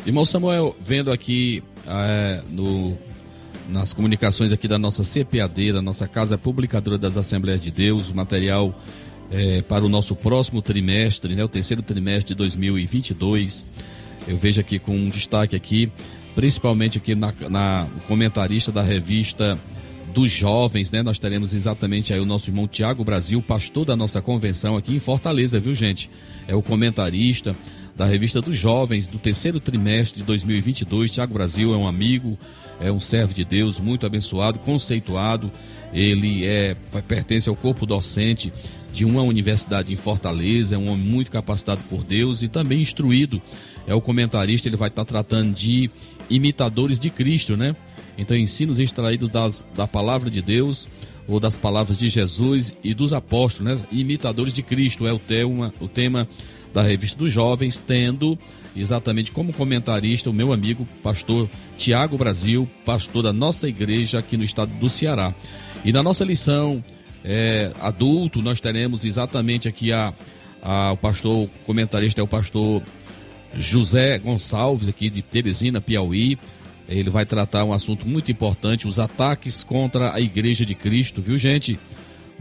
[0.03, 2.97] Irmão Samuel, vendo aqui é, no,
[3.69, 8.15] nas comunicações aqui da nossa CPAD, da nossa Casa Publicadora das Assembleias de Deus, o
[8.15, 8.73] material
[9.29, 13.63] é, para o nosso próximo trimestre, né, o terceiro trimestre de 2022.
[14.27, 15.91] Eu vejo aqui com um destaque aqui,
[16.34, 19.56] principalmente aqui na, na comentarista da revista
[20.15, 21.01] dos jovens, né?
[21.01, 24.99] Nós teremos exatamente aí o nosso irmão Tiago Brasil, pastor da nossa convenção aqui em
[24.99, 26.10] Fortaleza, viu, gente?
[26.47, 27.56] É o comentarista
[27.95, 31.12] da revista dos jovens do terceiro trimestre de 2022.
[31.12, 32.38] Tiago Brasil é um amigo,
[32.79, 35.51] é um servo de Deus muito abençoado, conceituado.
[35.93, 36.75] Ele é
[37.08, 38.51] pertence ao corpo docente
[38.93, 43.41] de uma universidade em Fortaleza, é um homem muito capacitado por Deus e também instruído.
[43.88, 45.89] É o comentarista, ele vai estar tratando de
[46.29, 47.75] imitadores de Cristo, né?
[48.17, 50.88] Então, ensinos extraídos das, da palavra de Deus
[51.27, 53.88] ou das palavras de Jesus e dos apóstolos, né?
[53.91, 56.27] Imitadores de Cristo é o tema, o tema
[56.73, 58.38] da revista dos jovens, tendo
[58.75, 64.43] exatamente como comentarista o meu amigo pastor Tiago Brasil, pastor da nossa igreja aqui no
[64.43, 65.33] estado do Ceará.
[65.86, 66.83] E na nossa lição
[67.23, 70.13] é, adulto, nós teremos exatamente aqui a,
[70.62, 72.81] a, o pastor, o comentarista é o pastor
[73.57, 76.38] José Gonçalves, aqui de Teresina, Piauí.
[76.89, 81.39] Ele vai tratar um assunto muito importante, os ataques contra a igreja de Cristo, viu
[81.39, 81.79] gente?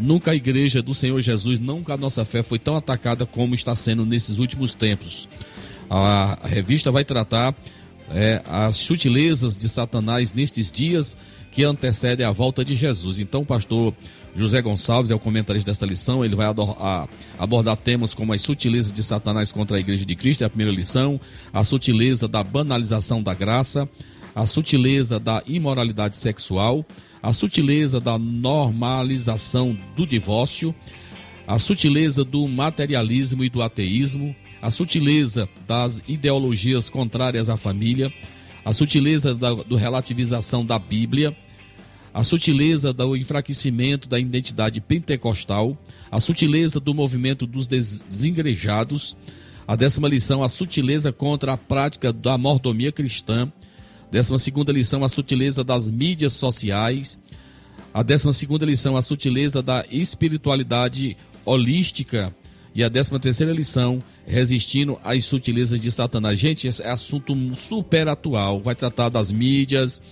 [0.03, 3.75] Nunca a igreja do Senhor Jesus, nunca a nossa fé foi tão atacada como está
[3.77, 5.29] sendo nesses últimos tempos.
[5.89, 7.55] A revista vai tratar
[8.11, 11.17] é, as sutilezas de Satanás nestes dias
[11.53, 13.21] que antecedem a volta de Jesus.
[13.21, 13.95] Então, o pastor
[14.35, 16.25] José Gonçalves é o comentarista desta lição.
[16.25, 16.47] Ele vai
[17.39, 20.73] abordar temas como as sutilezas de Satanás contra a igreja de Cristo, é a primeira
[20.73, 21.21] lição,
[21.53, 23.89] a sutileza da banalização da graça,
[24.35, 26.85] a sutileza da imoralidade sexual,
[27.23, 30.75] a sutileza da normalização do divórcio,
[31.47, 38.13] a sutileza do materialismo e do ateísmo, a sutileza das ideologias contrárias à família,
[38.65, 41.37] a sutileza da do relativização da Bíblia,
[42.13, 45.77] a sutileza do enfraquecimento da identidade pentecostal,
[46.11, 49.17] a sutileza do movimento dos desengrejados,
[49.67, 53.51] a décima lição, a sutileza contra a prática da mordomia cristã,
[54.13, 57.19] Décima segunda lição, a sutileza das mídias sociais.
[57.95, 62.31] A décima segunda lição, a sutileza da espiritualidade holística.
[62.75, 66.39] E a décima terceira lição, resistindo às sutilezas de Satanás.
[66.39, 68.61] Gente, esse é assunto super atual.
[68.61, 70.03] Vai tratar das mídias,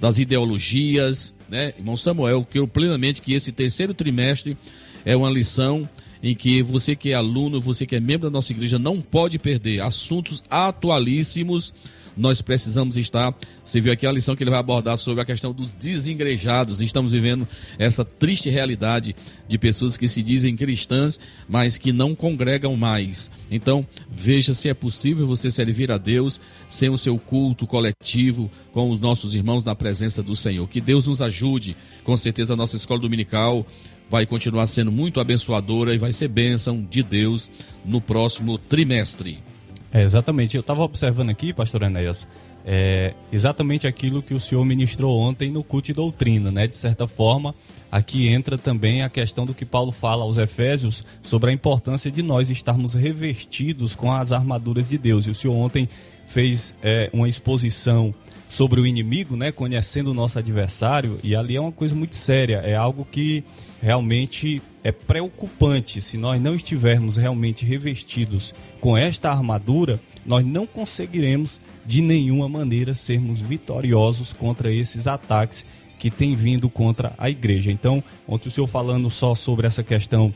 [0.00, 1.74] das ideologias, né?
[1.76, 4.56] Irmão Samuel, eu plenamente que esse terceiro trimestre
[5.04, 5.86] é uma lição
[6.22, 9.38] em que você que é aluno, você que é membro da nossa igreja, não pode
[9.38, 11.74] perder assuntos atualíssimos
[12.16, 13.34] nós precisamos estar.
[13.64, 16.80] Você viu aqui a lição que ele vai abordar sobre a questão dos desengrejados.
[16.80, 17.46] Estamos vivendo
[17.78, 19.14] essa triste realidade
[19.48, 23.30] de pessoas que se dizem cristãs, mas que não congregam mais.
[23.50, 28.90] Então, veja se é possível você servir a Deus sem o seu culto coletivo com
[28.90, 30.68] os nossos irmãos na presença do Senhor.
[30.68, 31.76] Que Deus nos ajude.
[32.02, 33.66] Com certeza, a nossa escola dominical
[34.10, 37.50] vai continuar sendo muito abençoadora e vai ser bênção de Deus
[37.84, 39.51] no próximo trimestre.
[39.92, 40.56] É, exatamente.
[40.56, 42.26] Eu estava observando aqui, pastor Enéas,
[42.64, 46.66] é, exatamente aquilo que o senhor ministrou ontem no culto e doutrina, né?
[46.66, 47.54] De certa forma,
[47.90, 52.22] aqui entra também a questão do que Paulo fala aos Efésios sobre a importância de
[52.22, 55.26] nós estarmos revestidos com as armaduras de Deus.
[55.26, 55.88] E o senhor ontem
[56.26, 58.14] fez é, uma exposição
[58.48, 59.52] sobre o inimigo, né?
[59.52, 63.44] Conhecendo o nosso adversário, e ali é uma coisa muito séria, é algo que
[63.82, 66.00] realmente é preocupante.
[66.00, 72.94] Se nós não estivermos realmente revestidos com esta armadura, nós não conseguiremos de nenhuma maneira
[72.94, 75.64] sermos vitoriosos contra esses ataques
[75.98, 77.70] que têm vindo contra a igreja.
[77.70, 80.32] Então, ontem o senhor falando só sobre essa questão,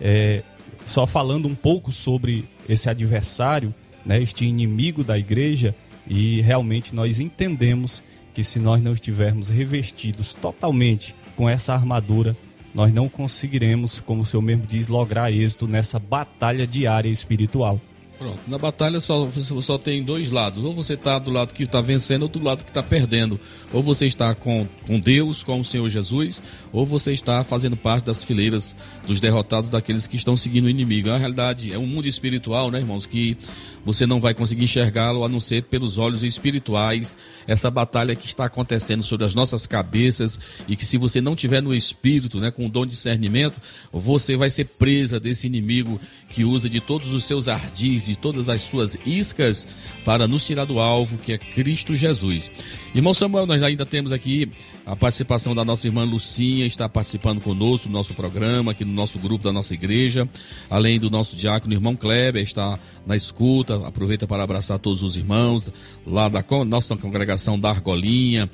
[0.00, 0.42] é,
[0.84, 5.74] só falando um pouco sobre esse adversário, né, este inimigo da igreja,
[6.06, 8.02] e realmente nós entendemos
[8.34, 12.36] que se nós não estivermos revestidos totalmente com essa armadura,
[12.76, 17.80] nós não conseguiremos, como o senhor mesmo diz, lograr êxito nessa batalha diária espiritual.
[18.18, 20.64] Pronto, na batalha só, só tem dois lados.
[20.64, 23.38] Ou você está do lado que está vencendo, ou do lado que está perdendo.
[23.72, 28.06] Ou você está com, com Deus, com o Senhor Jesus, ou você está fazendo parte
[28.06, 28.74] das fileiras
[29.06, 31.10] dos derrotados, daqueles que estão seguindo o inimigo.
[31.10, 33.36] Na realidade, é um mundo espiritual, né, irmãos, que
[33.84, 37.18] você não vai conseguir enxergá-lo a não ser pelos olhos espirituais.
[37.46, 41.60] Essa batalha que está acontecendo sobre as nossas cabeças e que se você não tiver
[41.60, 43.60] no espírito, né, com o dom de discernimento,
[43.92, 48.48] você vai ser presa desse inimigo que usa de todos os seus ardis, de todas
[48.48, 49.66] as suas iscas
[50.04, 52.50] para nos tirar do alvo, que é Cristo Jesus.
[52.94, 54.50] Irmão Samuel, nós ainda temos aqui
[54.86, 59.18] a participação da nossa irmã Lucinha está participando conosco no nosso programa, aqui no nosso
[59.18, 60.28] grupo da nossa igreja.
[60.70, 63.84] Além do nosso diácono, irmão Kleber, está na escuta.
[63.84, 65.68] Aproveita para abraçar todos os irmãos
[66.06, 68.48] lá da nossa congregação da Argolinha.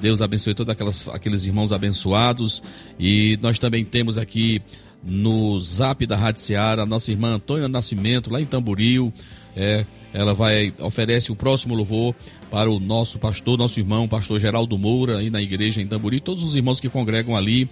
[0.00, 2.62] Deus abençoe todos aquelas, aqueles irmãos abençoados.
[2.98, 4.60] E nós também temos aqui
[5.02, 9.12] no zap da Rádio Seara, a nossa irmã Antônia Nascimento, lá em Tamboril.
[9.56, 12.14] É, ela vai oferece o próximo louvor
[12.50, 16.42] para o nosso pastor, nosso irmão, pastor Geraldo Moura, aí na igreja em Tamboril, todos
[16.42, 17.68] os irmãos que congregam ali.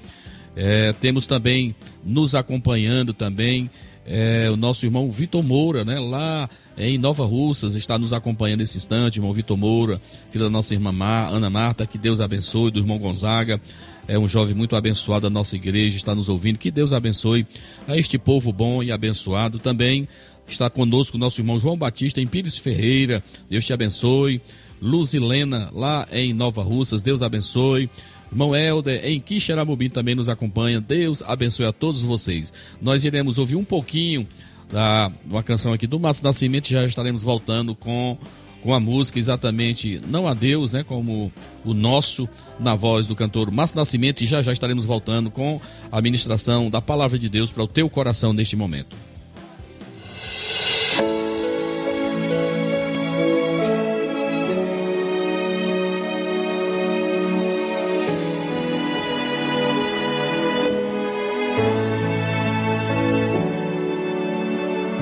[0.55, 3.71] É, temos também nos acompanhando também
[4.07, 8.79] é, o nosso irmão Vitor Moura, né, lá em Nova Russas, está nos acompanhando nesse
[8.79, 12.79] instante, irmão Vitor Moura, filho da nossa irmã Mar, Ana Marta, que Deus abençoe, do
[12.79, 13.61] irmão Gonzaga,
[14.09, 17.45] é um jovem muito abençoado da nossa igreja, está nos ouvindo, que Deus abençoe
[17.89, 19.59] a este povo bom e abençoado.
[19.59, 20.07] Também
[20.47, 24.41] está conosco o nosso irmão João Batista em Pires Ferreira, Deus te abençoe.
[24.81, 27.89] Luzilena, lá em Nova Russas, Deus abençoe.
[28.37, 30.79] Irmão Helder, em Quixeramobim também nos acompanha.
[30.79, 32.53] Deus abençoe a todos vocês.
[32.83, 34.29] Nós iremos ouvir um pouquinho
[34.71, 36.69] da uma canção aqui do Márcio Nascimento.
[36.69, 38.19] Já estaremos voltando com,
[38.63, 40.85] com a música exatamente, não a Deus, né?
[40.85, 41.33] Como
[41.65, 42.29] o nosso,
[42.61, 44.21] na voz do cantor Márcio Nascimento.
[44.21, 45.59] E já já estaremos voltando com
[45.91, 48.95] a ministração da palavra de Deus para o teu coração neste momento.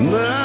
[0.05, 0.44] Não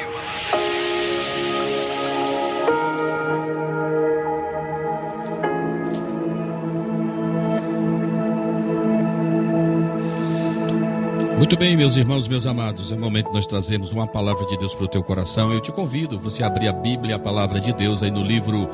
[11.41, 14.85] Muito bem, meus irmãos, meus amados, é momento nós trazemos uma palavra de Deus para
[14.85, 15.51] o teu coração.
[15.51, 18.69] Eu te convido você a abrir a Bíblia, a palavra de Deus, aí no livro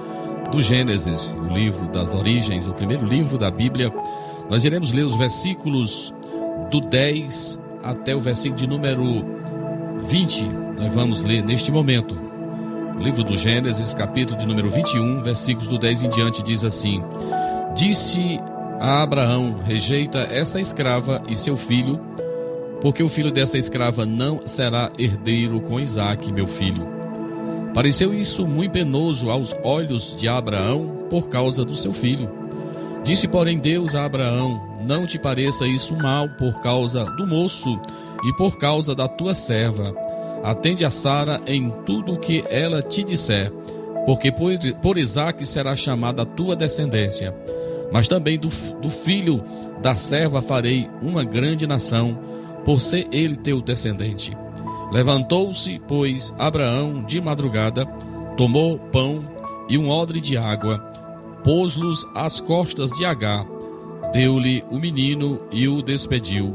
[0.52, 3.90] do Gênesis, o livro das origens, o primeiro livro da Bíblia.
[4.50, 6.14] Nós iremos ler os versículos
[6.70, 9.26] do 10 até o versículo de número
[10.04, 10.44] 20.
[10.78, 12.20] Nós vamos ler neste momento.
[12.98, 17.02] O livro do Gênesis, capítulo de número 21, versículos do 10 em diante, diz assim:
[17.74, 18.42] Disse
[18.78, 21.98] a Abraão: Rejeita essa escrava e seu filho
[22.82, 26.88] porque o filho dessa escrava não será herdeiro com Isaque, meu filho.
[27.74, 32.30] Pareceu isso muito penoso aos olhos de Abraão por causa do seu filho.
[33.04, 37.80] Disse, porém, Deus a Abraão: Não te pareça isso mal por causa do moço
[38.26, 39.96] e por causa da tua serva.
[40.44, 43.52] atende a Sara em tudo o que ela te disser,
[44.06, 44.52] porque por,
[44.82, 47.36] por Isaac será chamada a tua descendência.
[47.92, 48.50] Mas também do,
[48.82, 49.44] do filho
[49.82, 52.18] da serva farei uma grande nação,
[52.64, 54.36] por ser ele teu descendente.
[54.92, 57.86] Levantou-se, pois, Abraão de madrugada,
[58.38, 59.24] tomou pão
[59.70, 60.80] e um odre de água,
[61.44, 63.46] pôs-los às costas de Agar,
[64.14, 66.54] deu-lhe o menino e o despediu.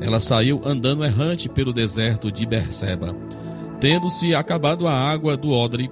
[0.00, 3.14] Ela saiu andando errante pelo deserto de Berseba.
[3.80, 5.90] Tendo-se acabado a água do odre,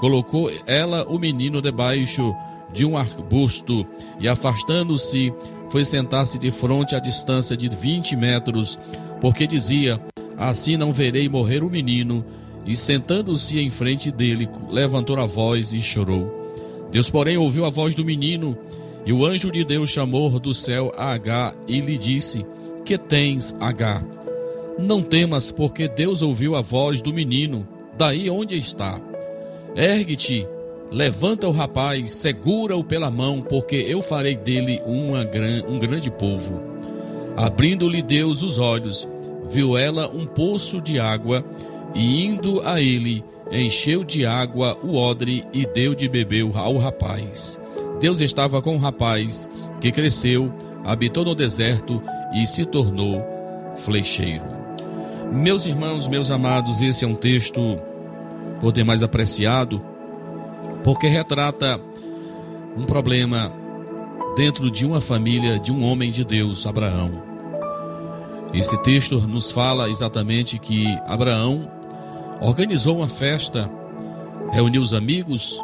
[0.00, 2.34] colocou ela o menino debaixo
[2.72, 3.86] de um arbusto
[4.18, 5.32] e, afastando-se,
[5.70, 8.78] foi sentar-se de frente à distância de vinte metros,
[9.20, 10.00] porque dizia:
[10.36, 12.24] Assim não verei morrer o menino.
[12.66, 16.44] E sentando-se em frente dele, levantou a voz e chorou.
[16.90, 18.56] Deus, porém, ouviu a voz do menino,
[19.04, 22.44] e o anjo de Deus chamou do céu a Agar e lhe disse:
[22.84, 24.02] Que tens, Agar?
[24.78, 29.00] Não temas, porque Deus ouviu a voz do menino, daí onde está.
[29.76, 30.46] Ergue-te,
[30.94, 35.28] levanta o rapaz, segura-o pela mão, porque eu farei dele uma,
[35.68, 36.62] um grande povo.
[37.36, 39.08] Abrindo-lhe Deus os olhos,
[39.50, 41.44] viu ela um poço de água,
[41.96, 47.58] e indo a ele, encheu de água o odre e deu de beber ao rapaz.
[48.00, 50.52] Deus estava com o rapaz, que cresceu,
[50.84, 52.00] habitou no deserto
[52.32, 53.20] e se tornou
[53.74, 54.44] flecheiro.
[55.32, 57.80] Meus irmãos, meus amados, esse é um texto
[58.60, 59.93] por demais apreciado,
[60.84, 61.80] porque retrata
[62.76, 63.50] um problema
[64.36, 67.22] dentro de uma família de um homem de Deus, Abraão.
[68.52, 71.68] Esse texto nos fala exatamente que Abraão
[72.40, 73.70] organizou uma festa,
[74.52, 75.58] reuniu os amigos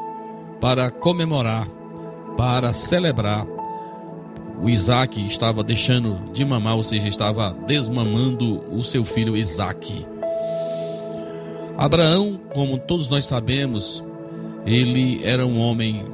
[0.60, 1.68] para comemorar,
[2.36, 3.46] para celebrar.
[4.62, 10.06] O Isaac estava deixando de mamar, ou seja, estava desmamando o seu filho Isaac.
[11.78, 14.04] Abraão, como todos nós sabemos,
[14.70, 16.04] ele era um homem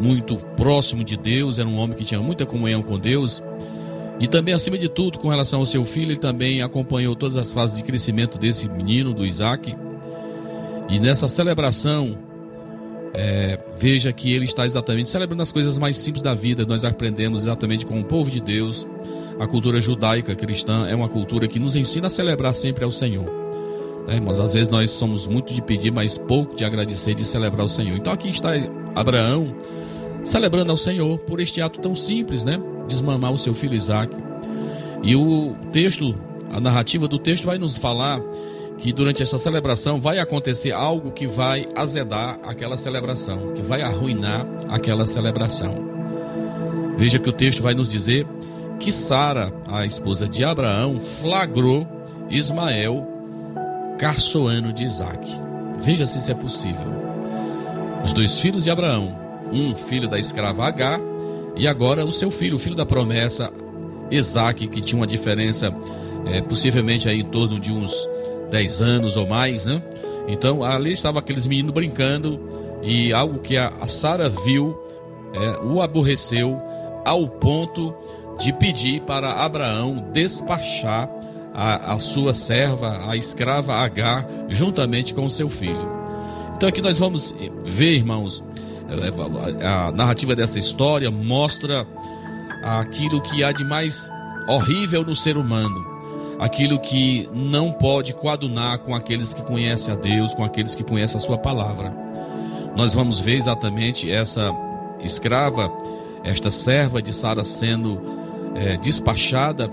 [0.00, 3.42] muito próximo de Deus, era um homem que tinha muita comunhão com Deus.
[4.20, 7.52] E também, acima de tudo, com relação ao seu filho, ele também acompanhou todas as
[7.52, 9.74] fases de crescimento desse menino, do Isaac.
[10.88, 12.18] E nessa celebração,
[13.14, 16.64] é, veja que ele está exatamente celebrando as coisas mais simples da vida.
[16.64, 18.86] Nós aprendemos exatamente com o povo de Deus.
[19.38, 23.47] A cultura judaica cristã é uma cultura que nos ensina a celebrar sempre ao Senhor.
[24.08, 24.20] Né?
[24.24, 27.68] Mas às vezes nós somos muito de pedir, mas pouco de agradecer, de celebrar o
[27.68, 27.94] Senhor.
[27.94, 28.52] Então aqui está
[28.94, 29.54] Abraão
[30.24, 32.58] celebrando ao Senhor por este ato tão simples, né?
[32.88, 34.16] Desmamar o seu filho Isaac.
[35.02, 36.14] E o texto,
[36.50, 38.18] a narrativa do texto vai nos falar
[38.78, 44.46] que durante essa celebração vai acontecer algo que vai azedar aquela celebração, que vai arruinar
[44.68, 45.86] aquela celebração.
[46.96, 48.26] Veja que o texto vai nos dizer
[48.80, 51.86] que Sara, a esposa de Abraão, flagrou
[52.30, 53.17] Ismael
[53.98, 55.28] caçoando de Isaac.
[55.82, 56.86] Veja se isso é possível.
[58.04, 59.16] Os dois filhos de Abraão,
[59.52, 61.00] um filho da escrava H
[61.56, 63.52] e agora o seu filho, o filho da promessa,
[64.10, 65.74] Isaac, que tinha uma diferença
[66.26, 67.92] é, possivelmente aí em torno de uns
[68.50, 69.82] 10 anos ou mais, né?
[70.26, 72.40] Então ali estavam aqueles meninos brincando
[72.82, 74.78] e algo que a, a Sara viu
[75.34, 76.60] é, o aborreceu
[77.04, 77.94] ao ponto
[78.38, 81.10] de pedir para Abraão despachar
[81.58, 85.90] a, a sua serva, a escrava Agar, juntamente com o seu filho.
[86.56, 87.34] Então aqui nós vamos
[87.64, 88.44] ver, irmãos,
[89.60, 91.84] a narrativa dessa história mostra
[92.62, 94.08] aquilo que há de mais
[94.48, 95.84] horrível no ser humano,
[96.38, 101.16] aquilo que não pode coadunar com aqueles que conhecem a Deus, com aqueles que conhecem
[101.16, 101.92] a Sua palavra.
[102.76, 104.52] Nós vamos ver exatamente essa
[105.00, 105.72] escrava,
[106.22, 108.00] esta serva de Sara sendo
[108.54, 109.68] é, despachada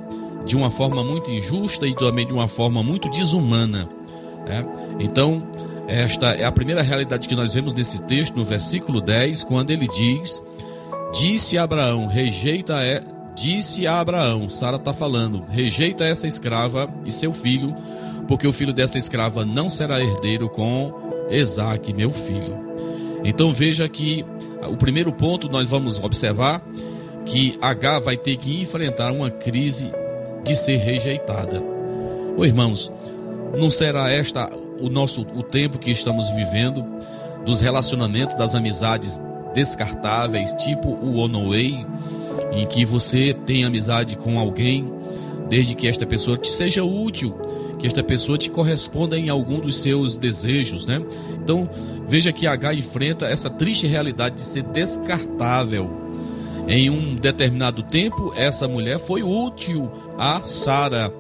[0.46, 3.88] de uma forma muito injusta e também de uma forma muito desumana.
[4.48, 4.66] Né?
[5.00, 5.48] Então,
[5.88, 9.88] esta é a primeira realidade que nós vemos nesse texto, no versículo 10, quando ele
[9.88, 10.42] diz:
[11.14, 13.04] Disse Abraão, rejeita é,
[13.36, 17.74] disse a Abraão, Sara está falando, rejeita essa escrava e seu filho,
[18.28, 20.94] porque o filho dessa escrava não será herdeiro com
[21.30, 22.58] Isaac, meu filho.
[23.24, 24.26] Então veja que
[24.68, 26.66] o primeiro ponto nós vamos observar
[27.26, 29.92] que H vai ter que enfrentar uma crise
[30.46, 31.62] de ser rejeitada.
[32.38, 32.92] Ô irmãos,
[33.58, 36.86] não será esta o nosso o tempo que estamos vivendo
[37.44, 39.22] dos relacionamentos, das amizades
[39.54, 41.86] descartáveis, tipo o Onoway,
[42.52, 44.88] em que você tem amizade com alguém
[45.50, 47.34] desde que esta pessoa te seja útil,
[47.80, 51.02] que esta pessoa te corresponda em algum dos seus desejos, né?
[51.42, 51.70] Então,
[52.08, 56.05] veja que H enfrenta essa triste realidade de ser descartável.
[56.68, 61.14] Em um determinado tempo, essa mulher foi útil a Sara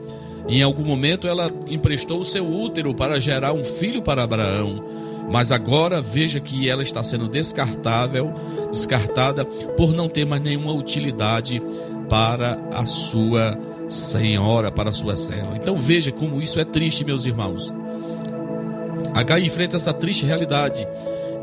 [0.47, 4.83] Em algum momento ela emprestou o seu útero para gerar um filho para Abraão.
[5.31, 8.33] Mas agora veja que ela está sendo descartável,
[8.71, 11.61] descartada por não ter mais nenhuma utilidade
[12.07, 15.55] para a sua senhora, para a sua serva.
[15.55, 17.73] Então veja como isso é triste, meus irmãos.
[19.13, 20.87] H enfrenta essa triste realidade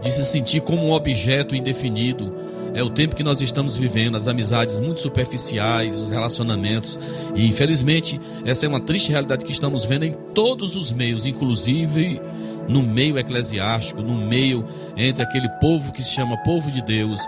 [0.01, 2.35] de se sentir como um objeto indefinido.
[2.75, 6.99] É o tempo que nós estamos vivendo, as amizades muito superficiais, os relacionamentos.
[7.35, 12.21] E infelizmente, essa é uma triste realidade que estamos vendo em todos os meios, inclusive
[12.69, 14.65] no meio eclesiástico, no meio
[14.97, 17.21] entre aquele povo que se chama povo de Deus.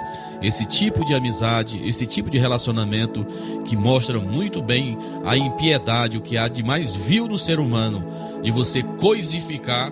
[0.43, 3.27] Esse tipo de amizade, esse tipo de relacionamento
[3.65, 8.05] que mostra muito bem a impiedade, o que há de mais vil no ser humano,
[8.43, 9.91] de você coisificar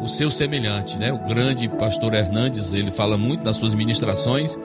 [0.00, 1.12] o seu semelhante, né?
[1.12, 4.56] O grande pastor Hernandes, ele fala muito nas suas ministrações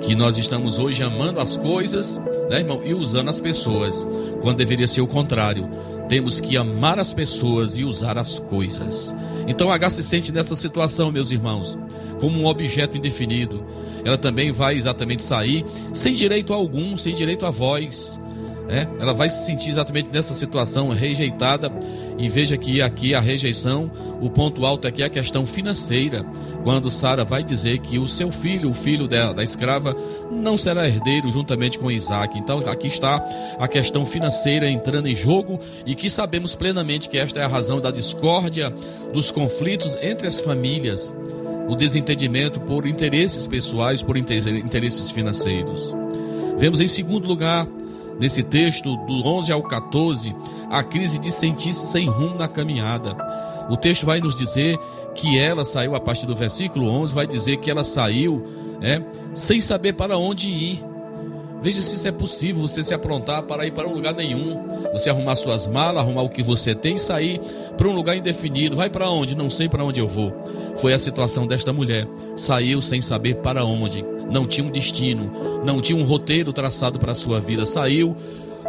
[0.00, 2.18] que nós estamos hoje amando as coisas,
[2.48, 4.06] né, irmão, e usando as pessoas,
[4.40, 5.68] quando deveria ser o contrário.
[6.08, 9.14] Temos que amar as pessoas e usar as coisas.
[9.46, 11.78] Então H se sente nessa situação, meus irmãos,
[12.18, 13.64] como um objeto indefinido.
[14.04, 18.20] Ela também vai exatamente sair sem direito algum, sem direito a voz,
[18.70, 18.88] né?
[19.00, 21.70] Ela vai se sentir exatamente nessa situação rejeitada
[22.16, 23.90] e veja que aqui a rejeição,
[24.20, 26.24] o ponto alto aqui é a questão financeira,
[26.62, 29.96] quando Sara vai dizer que o seu filho, o filho da, da escrava,
[30.30, 32.38] não será herdeiro juntamente com Isaac.
[32.38, 33.16] Então aqui está
[33.58, 37.80] a questão financeira entrando em jogo e que sabemos plenamente que esta é a razão
[37.80, 38.72] da discórdia,
[39.12, 41.12] dos conflitos entre as famílias,
[41.68, 45.92] o desentendimento por interesses pessoais, por interesses financeiros.
[46.56, 47.66] Vemos em segundo lugar
[48.20, 50.36] nesse texto, do 11 ao 14,
[50.70, 53.16] a crise de sentir-se sem rumo na caminhada.
[53.70, 54.78] O texto vai nos dizer
[55.14, 58.44] que ela saiu, a partir do versículo 11, vai dizer que ela saiu
[58.82, 59.02] é,
[59.34, 60.84] sem saber para onde ir.
[61.62, 64.66] Veja se isso é possível, você se aprontar para ir para um lugar nenhum.
[64.92, 67.38] Você arrumar suas malas, arrumar o que você tem e sair
[67.76, 68.76] para um lugar indefinido.
[68.76, 69.36] Vai para onde?
[69.36, 70.32] Não sei para onde eu vou.
[70.78, 72.06] Foi a situação desta mulher.
[72.34, 77.12] Saiu sem saber para onde não tinha um destino, não tinha um roteiro traçado para
[77.12, 77.66] a sua vida.
[77.66, 78.16] Saiu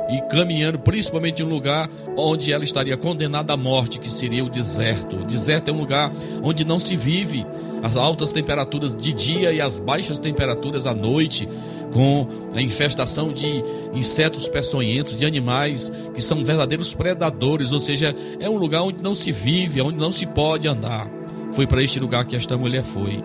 [0.09, 4.49] e caminhando principalmente em um lugar onde ela estaria condenada à morte, que seria o
[4.49, 5.17] deserto.
[5.17, 6.11] O deserto é um lugar
[6.43, 7.45] onde não se vive
[7.81, 11.47] as altas temperaturas de dia e as baixas temperaturas à noite,
[11.93, 18.49] com a infestação de insetos peçonhentos, de animais que são verdadeiros predadores, ou seja, é
[18.49, 21.20] um lugar onde não se vive, onde não se pode andar.
[21.53, 23.23] Foi para este lugar que esta mulher foi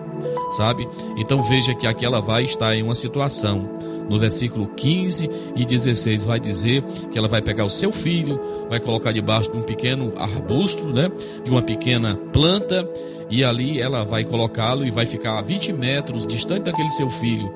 [0.51, 0.87] sabe?
[1.15, 3.69] Então veja que aqui ela vai estar em uma situação.
[4.09, 8.79] No versículo 15 e 16 vai dizer que ela vai pegar o seu filho, vai
[8.79, 11.11] colocar debaixo de um pequeno arbusto, né?
[11.43, 12.89] De uma pequena planta,
[13.29, 17.53] e ali ela vai colocá-lo e vai ficar a 20 metros distante daquele seu filho.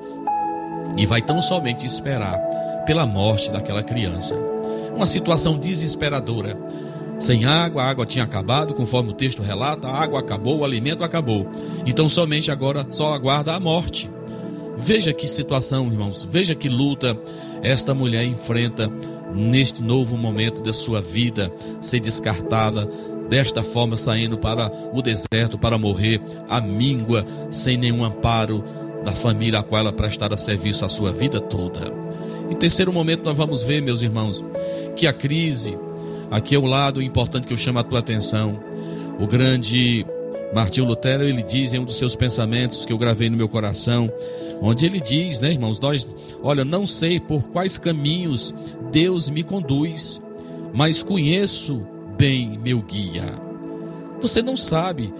[0.98, 2.38] E vai tão somente esperar
[2.84, 4.36] pela morte daquela criança.
[4.94, 6.54] Uma situação desesperadora
[7.18, 11.04] sem água, a água tinha acabado, conforme o texto relata, a água acabou, o alimento
[11.04, 11.46] acabou.
[11.86, 14.10] Então somente agora só aguarda a morte.
[14.76, 17.16] Veja que situação, irmãos, veja que luta
[17.62, 18.90] esta mulher enfrenta
[19.34, 22.88] neste novo momento da sua vida, ser descartada,
[23.28, 28.62] desta forma saindo para o deserto para morrer, a míngua, sem nenhum amparo
[29.04, 31.92] da família a qual ela prestará serviço a sua vida toda.
[32.50, 34.44] Em terceiro momento, nós vamos ver, meus irmãos,
[34.94, 35.78] que a crise,
[36.32, 38.58] Aqui é o lado importante que eu chamo a tua atenção.
[39.20, 40.06] O grande
[40.54, 44.10] Martinho Lutero, ele diz em um dos seus pensamentos que eu gravei no meu coração,
[44.58, 46.08] onde ele diz, né, irmãos, nós,
[46.42, 48.54] olha, não sei por quais caminhos
[48.90, 50.22] Deus me conduz,
[50.72, 53.26] mas conheço bem meu guia.
[54.22, 55.12] Você não sabe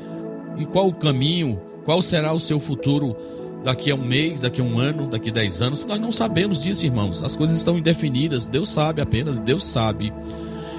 [0.57, 3.15] em qual caminho, qual será o seu futuro
[3.63, 5.85] daqui a um mês, daqui a um ano, daqui a dez anos.
[5.85, 7.23] Nós não sabemos disso, irmãos.
[7.23, 8.49] As coisas estão indefinidas.
[8.49, 10.11] Deus sabe apenas, Deus sabe.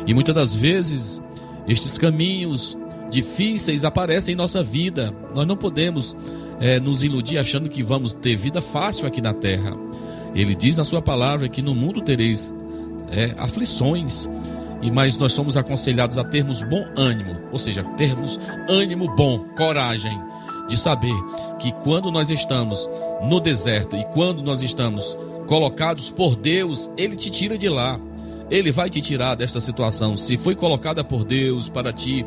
[0.05, 1.21] E muitas das vezes,
[1.67, 2.77] estes caminhos
[3.09, 5.13] difíceis aparecem em nossa vida.
[5.35, 6.15] Nós não podemos
[6.59, 9.77] é, nos iludir achando que vamos ter vida fácil aqui na terra.
[10.35, 12.51] Ele diz na sua palavra que no mundo tereis
[13.11, 14.27] é, aflições,
[14.81, 20.19] e mas nós somos aconselhados a termos bom ânimo, ou seja, termos ânimo bom, coragem
[20.67, 21.13] de saber
[21.59, 22.89] que quando nós estamos
[23.23, 27.99] no deserto e quando nós estamos colocados por Deus, Ele te tira de lá.
[28.49, 30.17] Ele vai te tirar desta situação.
[30.17, 32.25] Se foi colocada por Deus para te,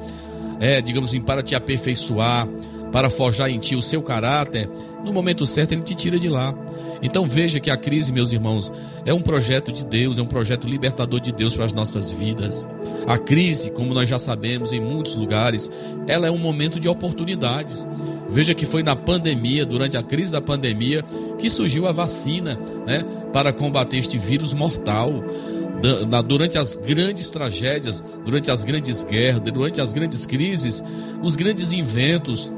[0.60, 2.48] é, digamos assim, para te aperfeiçoar,
[2.92, 4.68] para forjar em ti o seu caráter,
[5.04, 6.54] no momento certo ele te tira de lá.
[7.02, 8.72] Então veja que a crise, meus irmãos,
[9.04, 12.66] é um projeto de Deus, é um projeto libertador de Deus para as nossas vidas.
[13.06, 15.70] A crise, como nós já sabemos em muitos lugares,
[16.06, 17.86] ela é um momento de oportunidades.
[18.28, 21.02] Veja que foi na pandemia, durante a crise da pandemia,
[21.38, 25.22] que surgiu a vacina, né, para combater este vírus mortal.
[26.26, 30.82] Durante as grandes tragédias, durante as grandes guerras, durante as grandes crises,
[31.22, 32.52] os grandes inventos,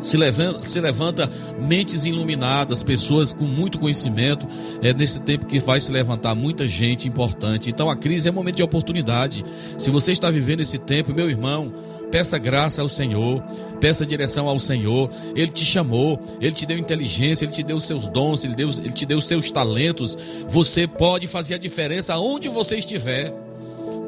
[0.00, 1.30] se levanta, se levanta
[1.60, 4.46] mentes iluminadas, pessoas com muito conhecimento.
[4.82, 7.70] É nesse tempo que vai se levantar muita gente importante.
[7.70, 9.44] Então a crise é um momento de oportunidade.
[9.78, 11.72] Se você está vivendo esse tempo, meu irmão,
[12.10, 13.42] peça graça ao Senhor,
[13.80, 15.10] peça direção ao Senhor.
[15.34, 18.70] Ele te chamou, ele te deu inteligência, ele te deu os seus dons, ele, deu,
[18.70, 20.16] ele te deu os seus talentos.
[20.48, 23.32] Você pode fazer a diferença aonde você estiver.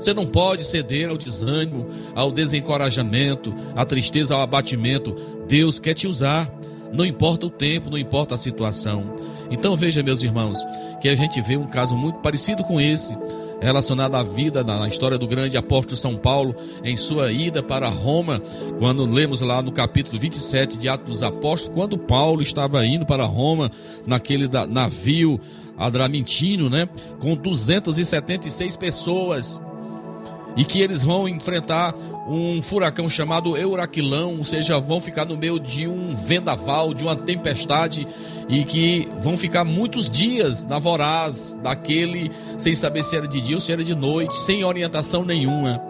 [0.00, 5.14] Você não pode ceder ao desânimo, ao desencorajamento, à tristeza, ao abatimento.
[5.48, 6.52] Deus quer te usar.
[6.92, 9.14] Não importa o tempo, não importa a situação.
[9.50, 10.64] Então veja, meus irmãos,
[11.00, 13.16] que a gente vê um caso muito parecido com esse,
[13.60, 16.54] relacionado à vida, na história do grande apóstolo São Paulo,
[16.84, 18.40] em sua ida para Roma,
[18.78, 23.24] quando lemos lá no capítulo 27 de Atos dos Apóstolos, quando Paulo estava indo para
[23.24, 23.70] Roma,
[24.06, 25.40] naquele navio
[25.76, 26.88] Adramintino, né,
[27.20, 29.62] com 276 pessoas
[30.56, 31.94] e que eles vão enfrentar
[32.28, 37.16] um furacão chamado Euraquilão, ou seja, vão ficar no meio de um vendaval, de uma
[37.16, 38.06] tempestade
[38.48, 43.56] e que vão ficar muitos dias na voraz daquele, sem saber se era de dia
[43.56, 45.82] ou se era de noite, sem orientação nenhuma.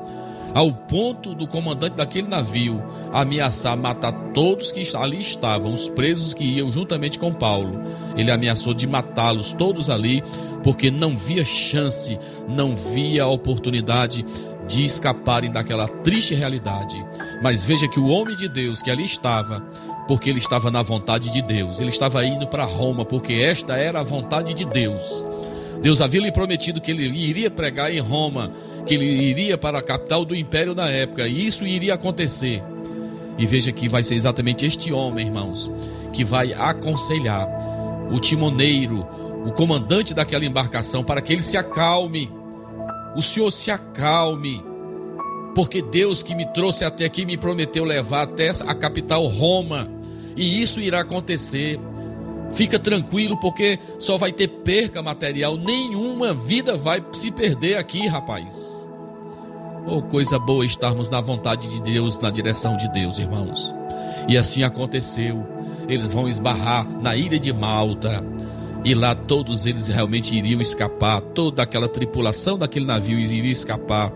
[0.55, 2.83] Ao ponto do comandante daquele navio
[3.13, 7.83] ameaçar matar todos que ali estavam, os presos que iam juntamente com Paulo.
[8.17, 10.23] Ele ameaçou de matá-los todos ali,
[10.63, 12.19] porque não via chance,
[12.49, 14.25] não via oportunidade
[14.69, 17.05] de escaparem daquela triste realidade.
[17.43, 19.61] Mas veja que o homem de Deus que ali estava,
[20.07, 24.01] porque ele estava na vontade de Deus, ele estava indo para Roma, porque esta era
[24.01, 25.27] a vontade de Deus.
[25.81, 28.53] Deus havia lhe prometido que ele iria pregar em Roma,
[28.85, 32.63] que ele iria para a capital do império na época, e isso iria acontecer.
[33.39, 35.71] E veja que vai ser exatamente este homem, irmãos,
[36.13, 37.49] que vai aconselhar
[38.11, 39.07] o timoneiro,
[39.47, 42.29] o comandante daquela embarcação, para que ele se acalme.
[43.19, 44.65] O Senhor se acalme,
[45.53, 49.91] porque Deus que me trouxe até aqui me prometeu levar até a capital Roma,
[50.37, 51.81] e isso irá acontecer.
[52.53, 58.87] Fica tranquilo, porque só vai ter perca material, nenhuma vida vai se perder aqui, rapaz.
[59.85, 63.75] Oh, coisa boa estarmos na vontade de Deus, na direção de Deus, irmãos.
[64.29, 65.45] E assim aconteceu.
[65.89, 68.25] Eles vão esbarrar na ilha de Malta.
[68.85, 74.11] E lá todos eles realmente iriam escapar, toda aquela tripulação daquele navio iria escapar,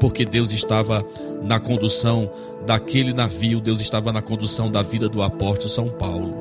[0.00, 1.04] porque Deus estava
[1.42, 2.30] na condução
[2.66, 6.34] daquele navio, Deus estava na condução da vida do apóstolo São Paulo.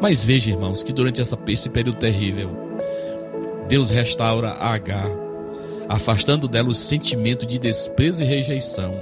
[0.00, 2.50] Mas veja, irmãos, que durante essa, esse período terrível,
[3.68, 5.10] Deus restaura a Agar,
[5.88, 8.94] afastando dela o sentimento de desprezo e rejeição.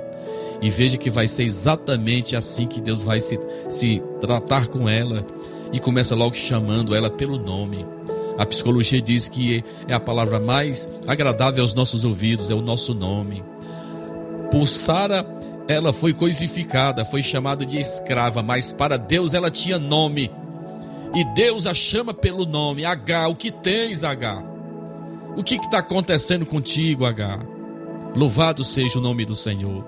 [0.61, 3.39] E veja que vai ser exatamente assim que Deus vai se,
[3.69, 5.25] se tratar com ela
[5.73, 7.87] e começa logo chamando ela pelo nome.
[8.39, 12.95] A psicologia diz que é a palavra mais agradável aos nossos ouvidos, é o nosso
[12.95, 13.45] nome.
[14.51, 15.27] Por Sara,
[15.67, 20.31] ela foi coisificada, foi chamada de escrava, mas para Deus ela tinha nome.
[21.15, 23.29] E Deus a chama pelo nome, H.
[23.29, 24.43] O que tens, H?
[25.37, 27.41] O que está acontecendo contigo, H?
[28.15, 29.85] Louvado seja o nome do Senhor.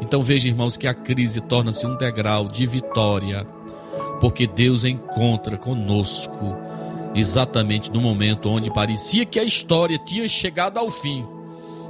[0.00, 3.46] Então veja, irmãos, que a crise torna-se um degrau de vitória,
[4.20, 6.56] porque Deus encontra conosco
[7.14, 11.26] exatamente no momento onde parecia que a história tinha chegado ao fim,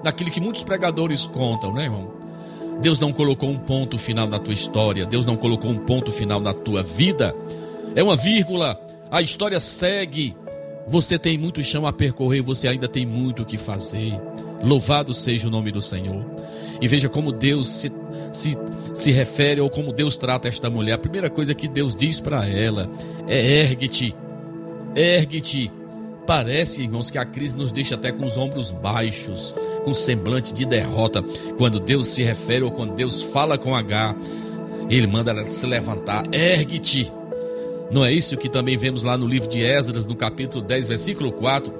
[0.03, 2.19] naquilo que muitos pregadores contam, né, irmão?
[2.81, 6.39] Deus não colocou um ponto final na tua história, Deus não colocou um ponto final
[6.39, 7.35] na tua vida.
[7.97, 10.37] É uma vírgula, a história segue.
[10.87, 14.19] Você tem muito chão a percorrer, você ainda tem muito o que fazer.
[14.63, 16.25] Louvado seja o nome do Senhor.
[16.81, 17.93] E veja como Deus se,
[18.33, 18.55] se,
[18.95, 20.95] se refere ou como Deus trata esta mulher.
[20.95, 22.91] A primeira coisa que Deus diz para ela
[23.27, 24.15] é: ergue-te,
[24.95, 25.71] ergue-te.
[26.27, 30.67] Parece, irmãos, que a crise nos deixa até com os ombros baixos, com semblante de
[30.67, 31.25] derrota.
[31.57, 34.15] Quando Deus se refere ou quando Deus fala com H,
[34.91, 37.11] ele manda ela se levantar, ergue-te.
[37.91, 41.33] Não é isso que também vemos lá no livro de Esdras, no capítulo 10, versículo
[41.33, 41.73] 4?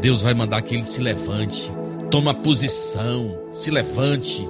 [0.00, 1.70] Deus vai mandar que ele se levante,
[2.10, 4.46] toma posição, se levante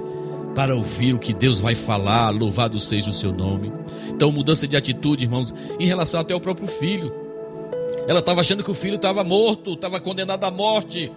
[0.55, 3.71] para ouvir o que Deus vai falar, louvado seja o seu nome.
[4.09, 7.13] Então, mudança de atitude, irmãos, em relação até ao próprio filho.
[8.07, 11.11] Ela estava achando que o filho estava morto, estava condenado à morte.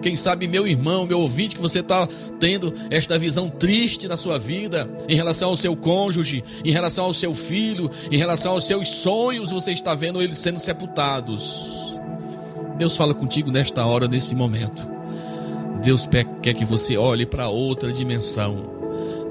[0.00, 4.38] Quem sabe, meu irmão, meu ouvinte, que você está tendo esta visão triste na sua
[4.38, 8.88] vida, em relação ao seu cônjuge, em relação ao seu filho, em relação aos seus
[8.88, 11.94] sonhos, você está vendo eles sendo sepultados.
[12.78, 14.99] Deus fala contigo nesta hora, nesse momento.
[15.82, 16.06] Deus
[16.42, 18.56] quer que você olhe para outra dimensão.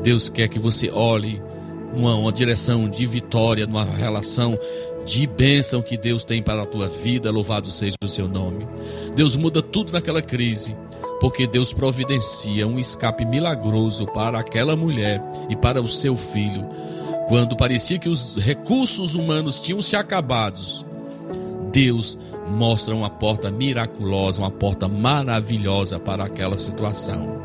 [0.01, 1.41] Deus quer que você olhe
[1.93, 4.57] numa uma direção de vitória, numa relação
[5.05, 8.67] de bênção que Deus tem para a tua vida, louvado seja o seu nome.
[9.15, 10.75] Deus muda tudo naquela crise,
[11.19, 16.67] porque Deus providencia um escape milagroso para aquela mulher e para o seu filho.
[17.27, 20.85] Quando parecia que os recursos humanos tinham se acabados,
[21.71, 22.17] Deus
[22.49, 27.41] mostra uma porta miraculosa, uma porta maravilhosa para aquela situação.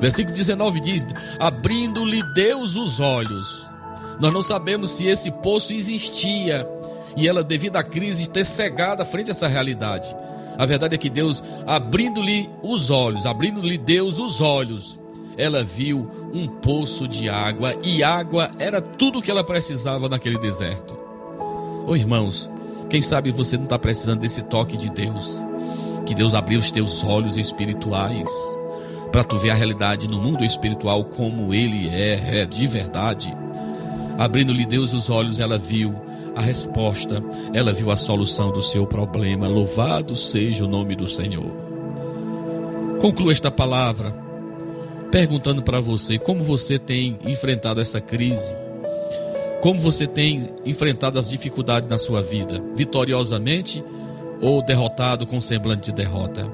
[0.00, 1.06] Versículo 19 diz:
[1.38, 3.68] Abrindo-lhe Deus os olhos.
[4.20, 6.66] Nós não sabemos se esse poço existia
[7.16, 10.14] e ela, devido à crise, ter cegada frente a essa realidade.
[10.56, 14.98] A verdade é que Deus, abrindo-lhe os olhos, abrindo-lhe Deus os olhos,
[15.36, 20.38] ela viu um poço de água e água era tudo o que ela precisava naquele
[20.38, 20.98] deserto.
[21.86, 22.50] Oh, irmãos,
[22.88, 25.46] quem sabe você não está precisando desse toque de Deus?
[26.06, 28.30] Que Deus abriu os teus olhos espirituais
[29.12, 33.34] para tu ver a realidade no mundo espiritual como ele é, é de verdade.
[34.18, 35.94] Abrindo-lhe Deus os olhos, ela viu
[36.34, 37.22] a resposta,
[37.52, 39.48] ela viu a solução do seu problema.
[39.48, 41.50] Louvado seja o nome do Senhor.
[43.00, 44.14] Conclua esta palavra
[45.10, 48.54] perguntando para você como você tem enfrentado essa crise.
[49.60, 53.82] Como você tem enfrentado as dificuldades na sua vida, vitoriosamente
[54.40, 56.46] ou derrotado com semblante de derrota?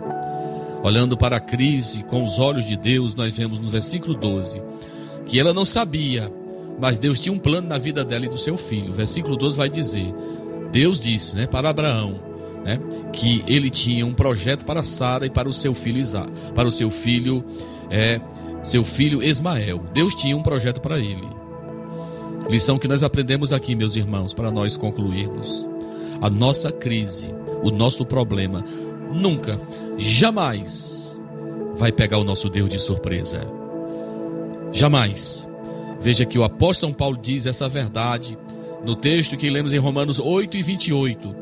[0.83, 4.63] Olhando para a crise com os olhos de Deus, nós vemos no versículo 12
[5.27, 6.31] que ela não sabia
[6.79, 8.91] mas Deus tinha um plano na vida dela e do seu filho.
[8.91, 10.13] O versículo 12 vai dizer:
[10.73, 12.21] Deus disse né, para Abraão
[12.65, 12.79] né,
[13.13, 16.73] que ele tinha um projeto para Sara e para o seu filho Isaac, para o
[16.73, 17.45] seu filho,
[17.91, 18.21] é,
[18.63, 19.85] seu filho Ismael.
[19.93, 21.27] Deus tinha um projeto para ele.
[22.49, 25.69] Lição que nós aprendemos aqui, meus irmãos, para nós concluirmos.
[26.21, 28.63] A nossa crise, o nosso problema,
[29.13, 29.61] nunca,
[29.97, 31.19] jamais
[31.75, 33.41] vai pegar o nosso Deus de surpresa.
[34.73, 35.49] Jamais.
[36.01, 38.37] Veja que o apóstolo São Paulo diz essa verdade
[38.85, 41.35] no texto que lemos em Romanos 8 e 28.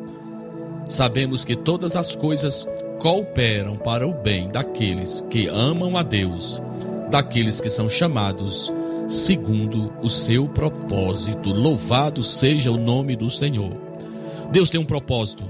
[0.88, 2.66] Sabemos que todas as coisas
[3.00, 6.62] cooperam para o bem daqueles que amam a Deus,
[7.11, 8.72] daqueles que são chamados
[9.12, 11.52] segundo o seu propósito.
[11.52, 13.76] Louvado seja o nome do Senhor.
[14.50, 15.44] Deus tem um propósito,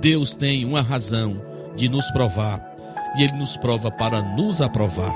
[0.00, 1.42] Deus tem uma razão
[1.76, 2.64] de nos provar,
[3.16, 5.14] e Ele nos prova para nos aprovar.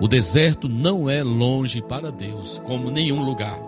[0.00, 3.58] O deserto não é longe para Deus, como nenhum lugar,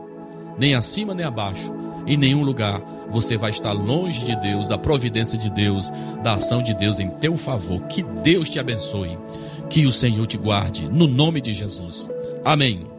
[0.58, 1.72] nem acima nem abaixo.
[2.06, 2.80] Em nenhum lugar
[3.10, 5.90] você vai estar longe de Deus, da providência de Deus,
[6.22, 7.82] da ação de Deus em teu favor.
[7.82, 9.18] Que Deus te abençoe,
[9.68, 12.10] que o Senhor te guarde, no nome de Jesus.
[12.48, 12.97] Amém.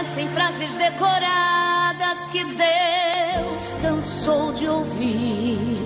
[0.00, 5.76] parecem frases decoradas que Deus cansou de ouvir.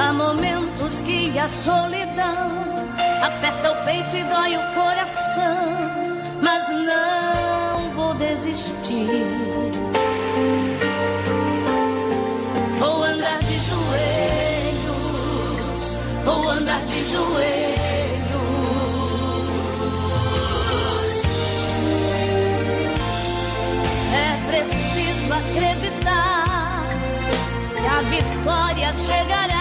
[0.00, 2.86] Há momentos que a solidão
[3.20, 5.66] aperta o peito e dói o coração,
[6.40, 9.26] mas não vou desistir.
[12.78, 13.98] Vou andar de joelhos,
[16.24, 17.65] vou andar de joelhos.
[28.46, 29.55] glória chegará.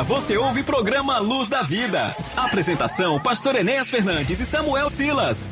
[0.00, 2.14] Ceará você ouve programa Luz da Vida.
[2.36, 5.48] Apresentação: Pastor Enéas Fernandes e Samuel Silas.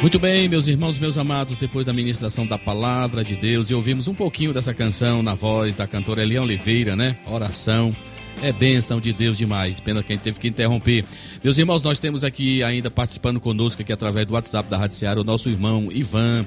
[0.00, 4.06] Muito bem, meus irmãos, meus amados, depois da ministração da palavra de Deus, e ouvimos
[4.06, 7.16] um pouquinho dessa canção na voz da cantora Eliane Oliveira, né?
[7.26, 7.94] Oração.
[8.40, 9.80] É bênção de Deus demais.
[9.80, 11.04] Pena que a gente teve que interromper.
[11.42, 15.20] Meus irmãos, nós temos aqui ainda participando conosco aqui através do WhatsApp da Rádio Ceará
[15.20, 16.46] o nosso irmão Ivan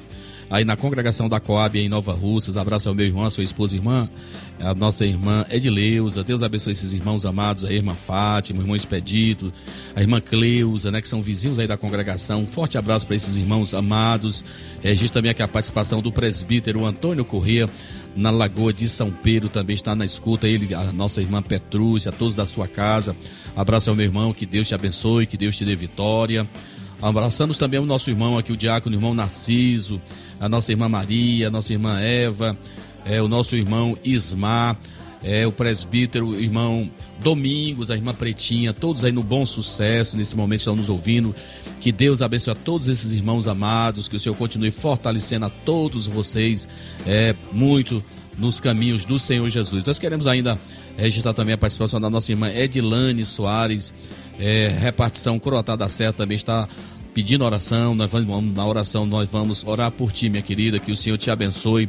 [0.52, 2.58] aí na congregação da Coab em Nova Russas.
[2.58, 4.10] Abraço ao meu irmão, a sua esposa irmã,
[4.60, 6.26] a nossa irmã Edileuza.
[6.26, 9.54] Deus abençoe esses irmãos amados, a irmã Fátima, o irmão Expedito,
[9.96, 12.42] a irmã Cleusa, né, que são vizinhos aí da congregação.
[12.42, 14.44] Um forte abraço para esses irmãos amados.
[14.84, 17.68] Registro também aqui a participação do presbítero Antônio Corrêa
[18.14, 20.48] na Lagoa de São Pedro também está na escuta.
[20.48, 23.16] Ele, a nossa irmã Petrúcia, a todos da sua casa.
[23.56, 26.46] Abraço ao meu irmão, que Deus te abençoe, que Deus te dê vitória.
[27.02, 30.00] Abraçamos também o nosso irmão aqui, o diácono, o irmão Narciso,
[30.40, 32.56] a nossa irmã Maria, a nossa irmã Eva,
[33.06, 34.78] é, o nosso irmão Ismar,
[35.24, 36.90] é, o presbítero, o irmão
[37.22, 41.36] Domingos, a irmã Pretinha, todos aí no bom sucesso, nesse momento estão nos ouvindo.
[41.80, 46.08] Que Deus abençoe a todos esses irmãos amados, que o Senhor continue fortalecendo a todos
[46.08, 46.68] vocês
[47.06, 48.04] é, muito
[48.38, 49.84] nos caminhos do Senhor Jesus.
[49.84, 50.60] Nós queremos ainda
[50.98, 53.94] registrar também a participação da nossa irmã Edilane Soares,
[54.42, 56.68] é, repartição Croatada da Serra também está
[57.14, 60.98] pedindo oração, nós vamos na oração, nós vamos orar por ti, minha querida, que o
[60.98, 61.88] Senhor te abençoe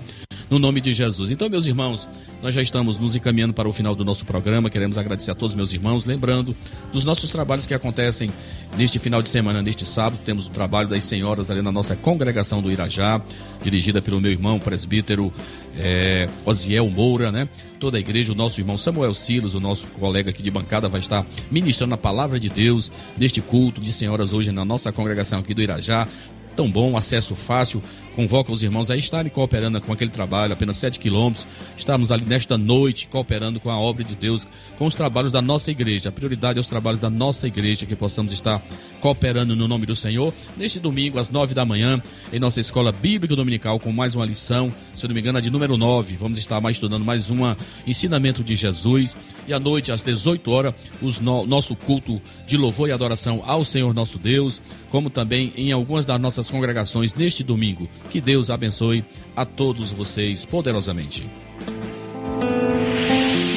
[0.51, 1.31] no nome de Jesus.
[1.31, 2.07] Então, meus irmãos,
[2.43, 4.69] nós já estamos nos encaminhando para o final do nosso programa.
[4.69, 6.57] Queremos agradecer a todos meus irmãos, lembrando
[6.93, 8.29] dos nossos trabalhos que acontecem
[8.77, 10.21] neste final de semana, neste sábado.
[10.25, 13.21] Temos o trabalho das senhoras ali na nossa congregação do Irajá,
[13.63, 15.33] dirigida pelo meu irmão, presbítero
[15.77, 17.49] é, Osiel Moura, né?
[17.79, 20.99] Toda a igreja, o nosso irmão Samuel Silas, o nosso colega aqui de bancada, vai
[20.99, 25.55] estar ministrando a palavra de Deus neste culto de senhoras hoje na nossa congregação aqui
[25.55, 26.09] do Irajá
[26.55, 27.83] tão bom, acesso fácil,
[28.15, 31.47] convoca os irmãos a estarem cooperando com aquele trabalho, apenas 7 quilômetros.
[31.77, 34.47] Estamos ali nesta noite cooperando com a obra de Deus,
[34.79, 36.09] com os trabalhos da nossa igreja.
[36.09, 38.63] A prioridade é os trabalhos da nossa igreja, que possamos estar
[39.01, 40.33] cooperando no nome do Senhor.
[40.57, 42.01] Neste domingo, às 9 da manhã,
[42.33, 45.41] em nossa escola bíblica dominical, com mais uma lição, se eu não me engano, a
[45.41, 46.17] de número 9.
[46.17, 47.39] Vamos estar mais estudando mais um
[47.87, 49.17] ensinamento de Jesus.
[49.47, 53.65] E à noite, às 18 horas, o no, nosso culto de louvor e adoração ao
[53.65, 54.61] Senhor nosso Deus,
[54.91, 57.89] como também em algumas das nossas congregações neste domingo.
[58.11, 61.29] Que Deus abençoe a todos vocês poderosamente.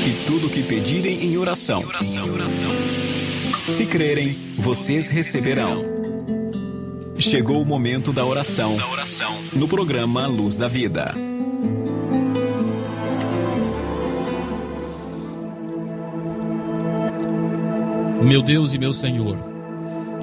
[0.05, 1.83] E tudo que pedirem em oração.
[3.67, 5.83] Se crerem, vocês receberão.
[7.17, 8.77] Chegou o momento da oração.
[9.53, 11.15] No programa Luz da Vida.
[18.21, 19.37] Meu Deus e meu Senhor,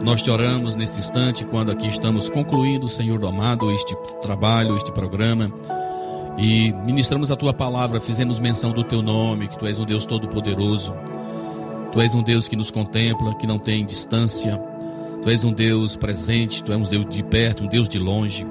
[0.04, 4.90] nós te oramos neste instante, quando aqui estamos concluindo, Senhor do amado, este trabalho, este
[4.90, 5.52] programa.
[6.36, 10.04] E ministramos a tua palavra, fizemos menção do teu nome, que tu és um Deus
[10.04, 10.92] todo-poderoso.
[11.92, 14.60] Tu és um Deus que nos contempla, que não tem distância.
[15.22, 18.44] Tu és um Deus presente, tu és um Deus de perto, um Deus de longe.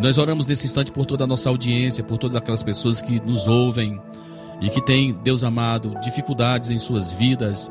[0.00, 3.46] Nós oramos nesse instante por toda a nossa audiência, por todas aquelas pessoas que nos
[3.46, 4.00] ouvem
[4.62, 7.70] e que têm, Deus amado, dificuldades em suas vidas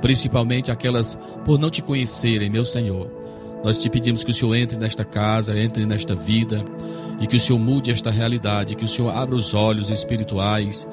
[0.00, 3.10] principalmente aquelas por não te conhecerem, meu Senhor.
[3.62, 6.64] Nós te pedimos que o Senhor entre nesta casa, entre nesta vida
[7.20, 10.88] e que o Senhor mude esta realidade, que o Senhor abra os olhos espirituais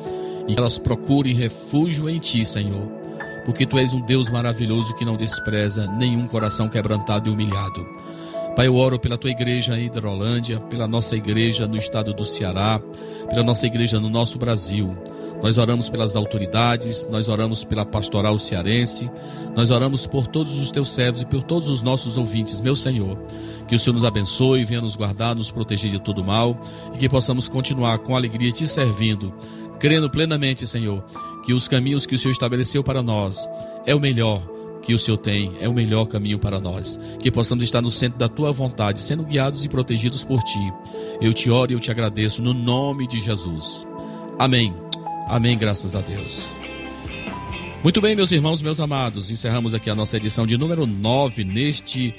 [0.47, 2.87] e que elas procurem refúgio em Ti, Senhor,
[3.45, 7.85] porque Tu és um Deus maravilhoso que não despreza nenhum coração quebrantado e humilhado.
[8.57, 12.25] Pai, eu oro pela tua igreja aí da Rolândia, pela nossa igreja no estado do
[12.25, 12.81] Ceará,
[13.29, 14.97] pela nossa igreja no nosso Brasil.
[15.41, 19.09] Nós oramos pelas autoridades, nós oramos pela pastoral cearense,
[19.55, 23.17] nós oramos por todos os teus servos e por todos os nossos ouvintes, meu Senhor.
[23.67, 26.59] Que o Senhor nos abençoe, venha nos guardar, nos proteger de todo mal
[26.93, 29.33] e que possamos continuar com alegria te servindo,
[29.79, 31.03] crendo plenamente, Senhor,
[31.45, 33.47] que os caminhos que o Senhor estabeleceu para nós
[33.85, 34.41] é o melhor
[34.81, 36.99] que o Senhor tem, é o melhor caminho para nós.
[37.21, 40.73] Que possamos estar no centro da tua vontade, sendo guiados e protegidos por ti.
[41.21, 43.85] Eu te oro e eu te agradeço no nome de Jesus.
[44.39, 44.86] Amém.
[45.27, 46.55] Amém, graças a Deus.
[47.83, 52.13] Muito bem, meus irmãos, meus amados, encerramos aqui a nossa edição de número 9 neste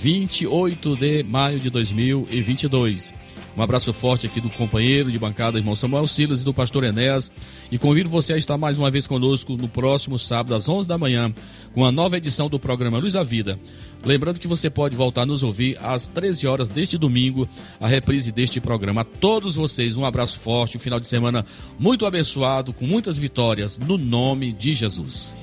[0.00, 3.14] 28 de maio de 2022.
[3.58, 7.32] Um abraço forte aqui do companheiro de bancada, irmão Samuel Silas e do pastor Enéas.
[7.72, 10.96] E convido você a estar mais uma vez conosco no próximo sábado, às 11 da
[10.96, 11.34] manhã,
[11.74, 13.58] com a nova edição do programa Luz da Vida.
[14.04, 17.48] Lembrando que você pode voltar a nos ouvir às 13 horas deste domingo,
[17.80, 19.00] a reprise deste programa.
[19.00, 21.44] A todos vocês, um abraço forte, um final de semana
[21.80, 25.36] muito abençoado, com muitas vitórias, no nome de Jesus.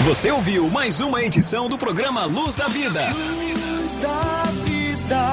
[0.00, 3.12] Você ouviu mais uma edição do programa Luz da Vida.
[3.12, 5.32] Luz da vida,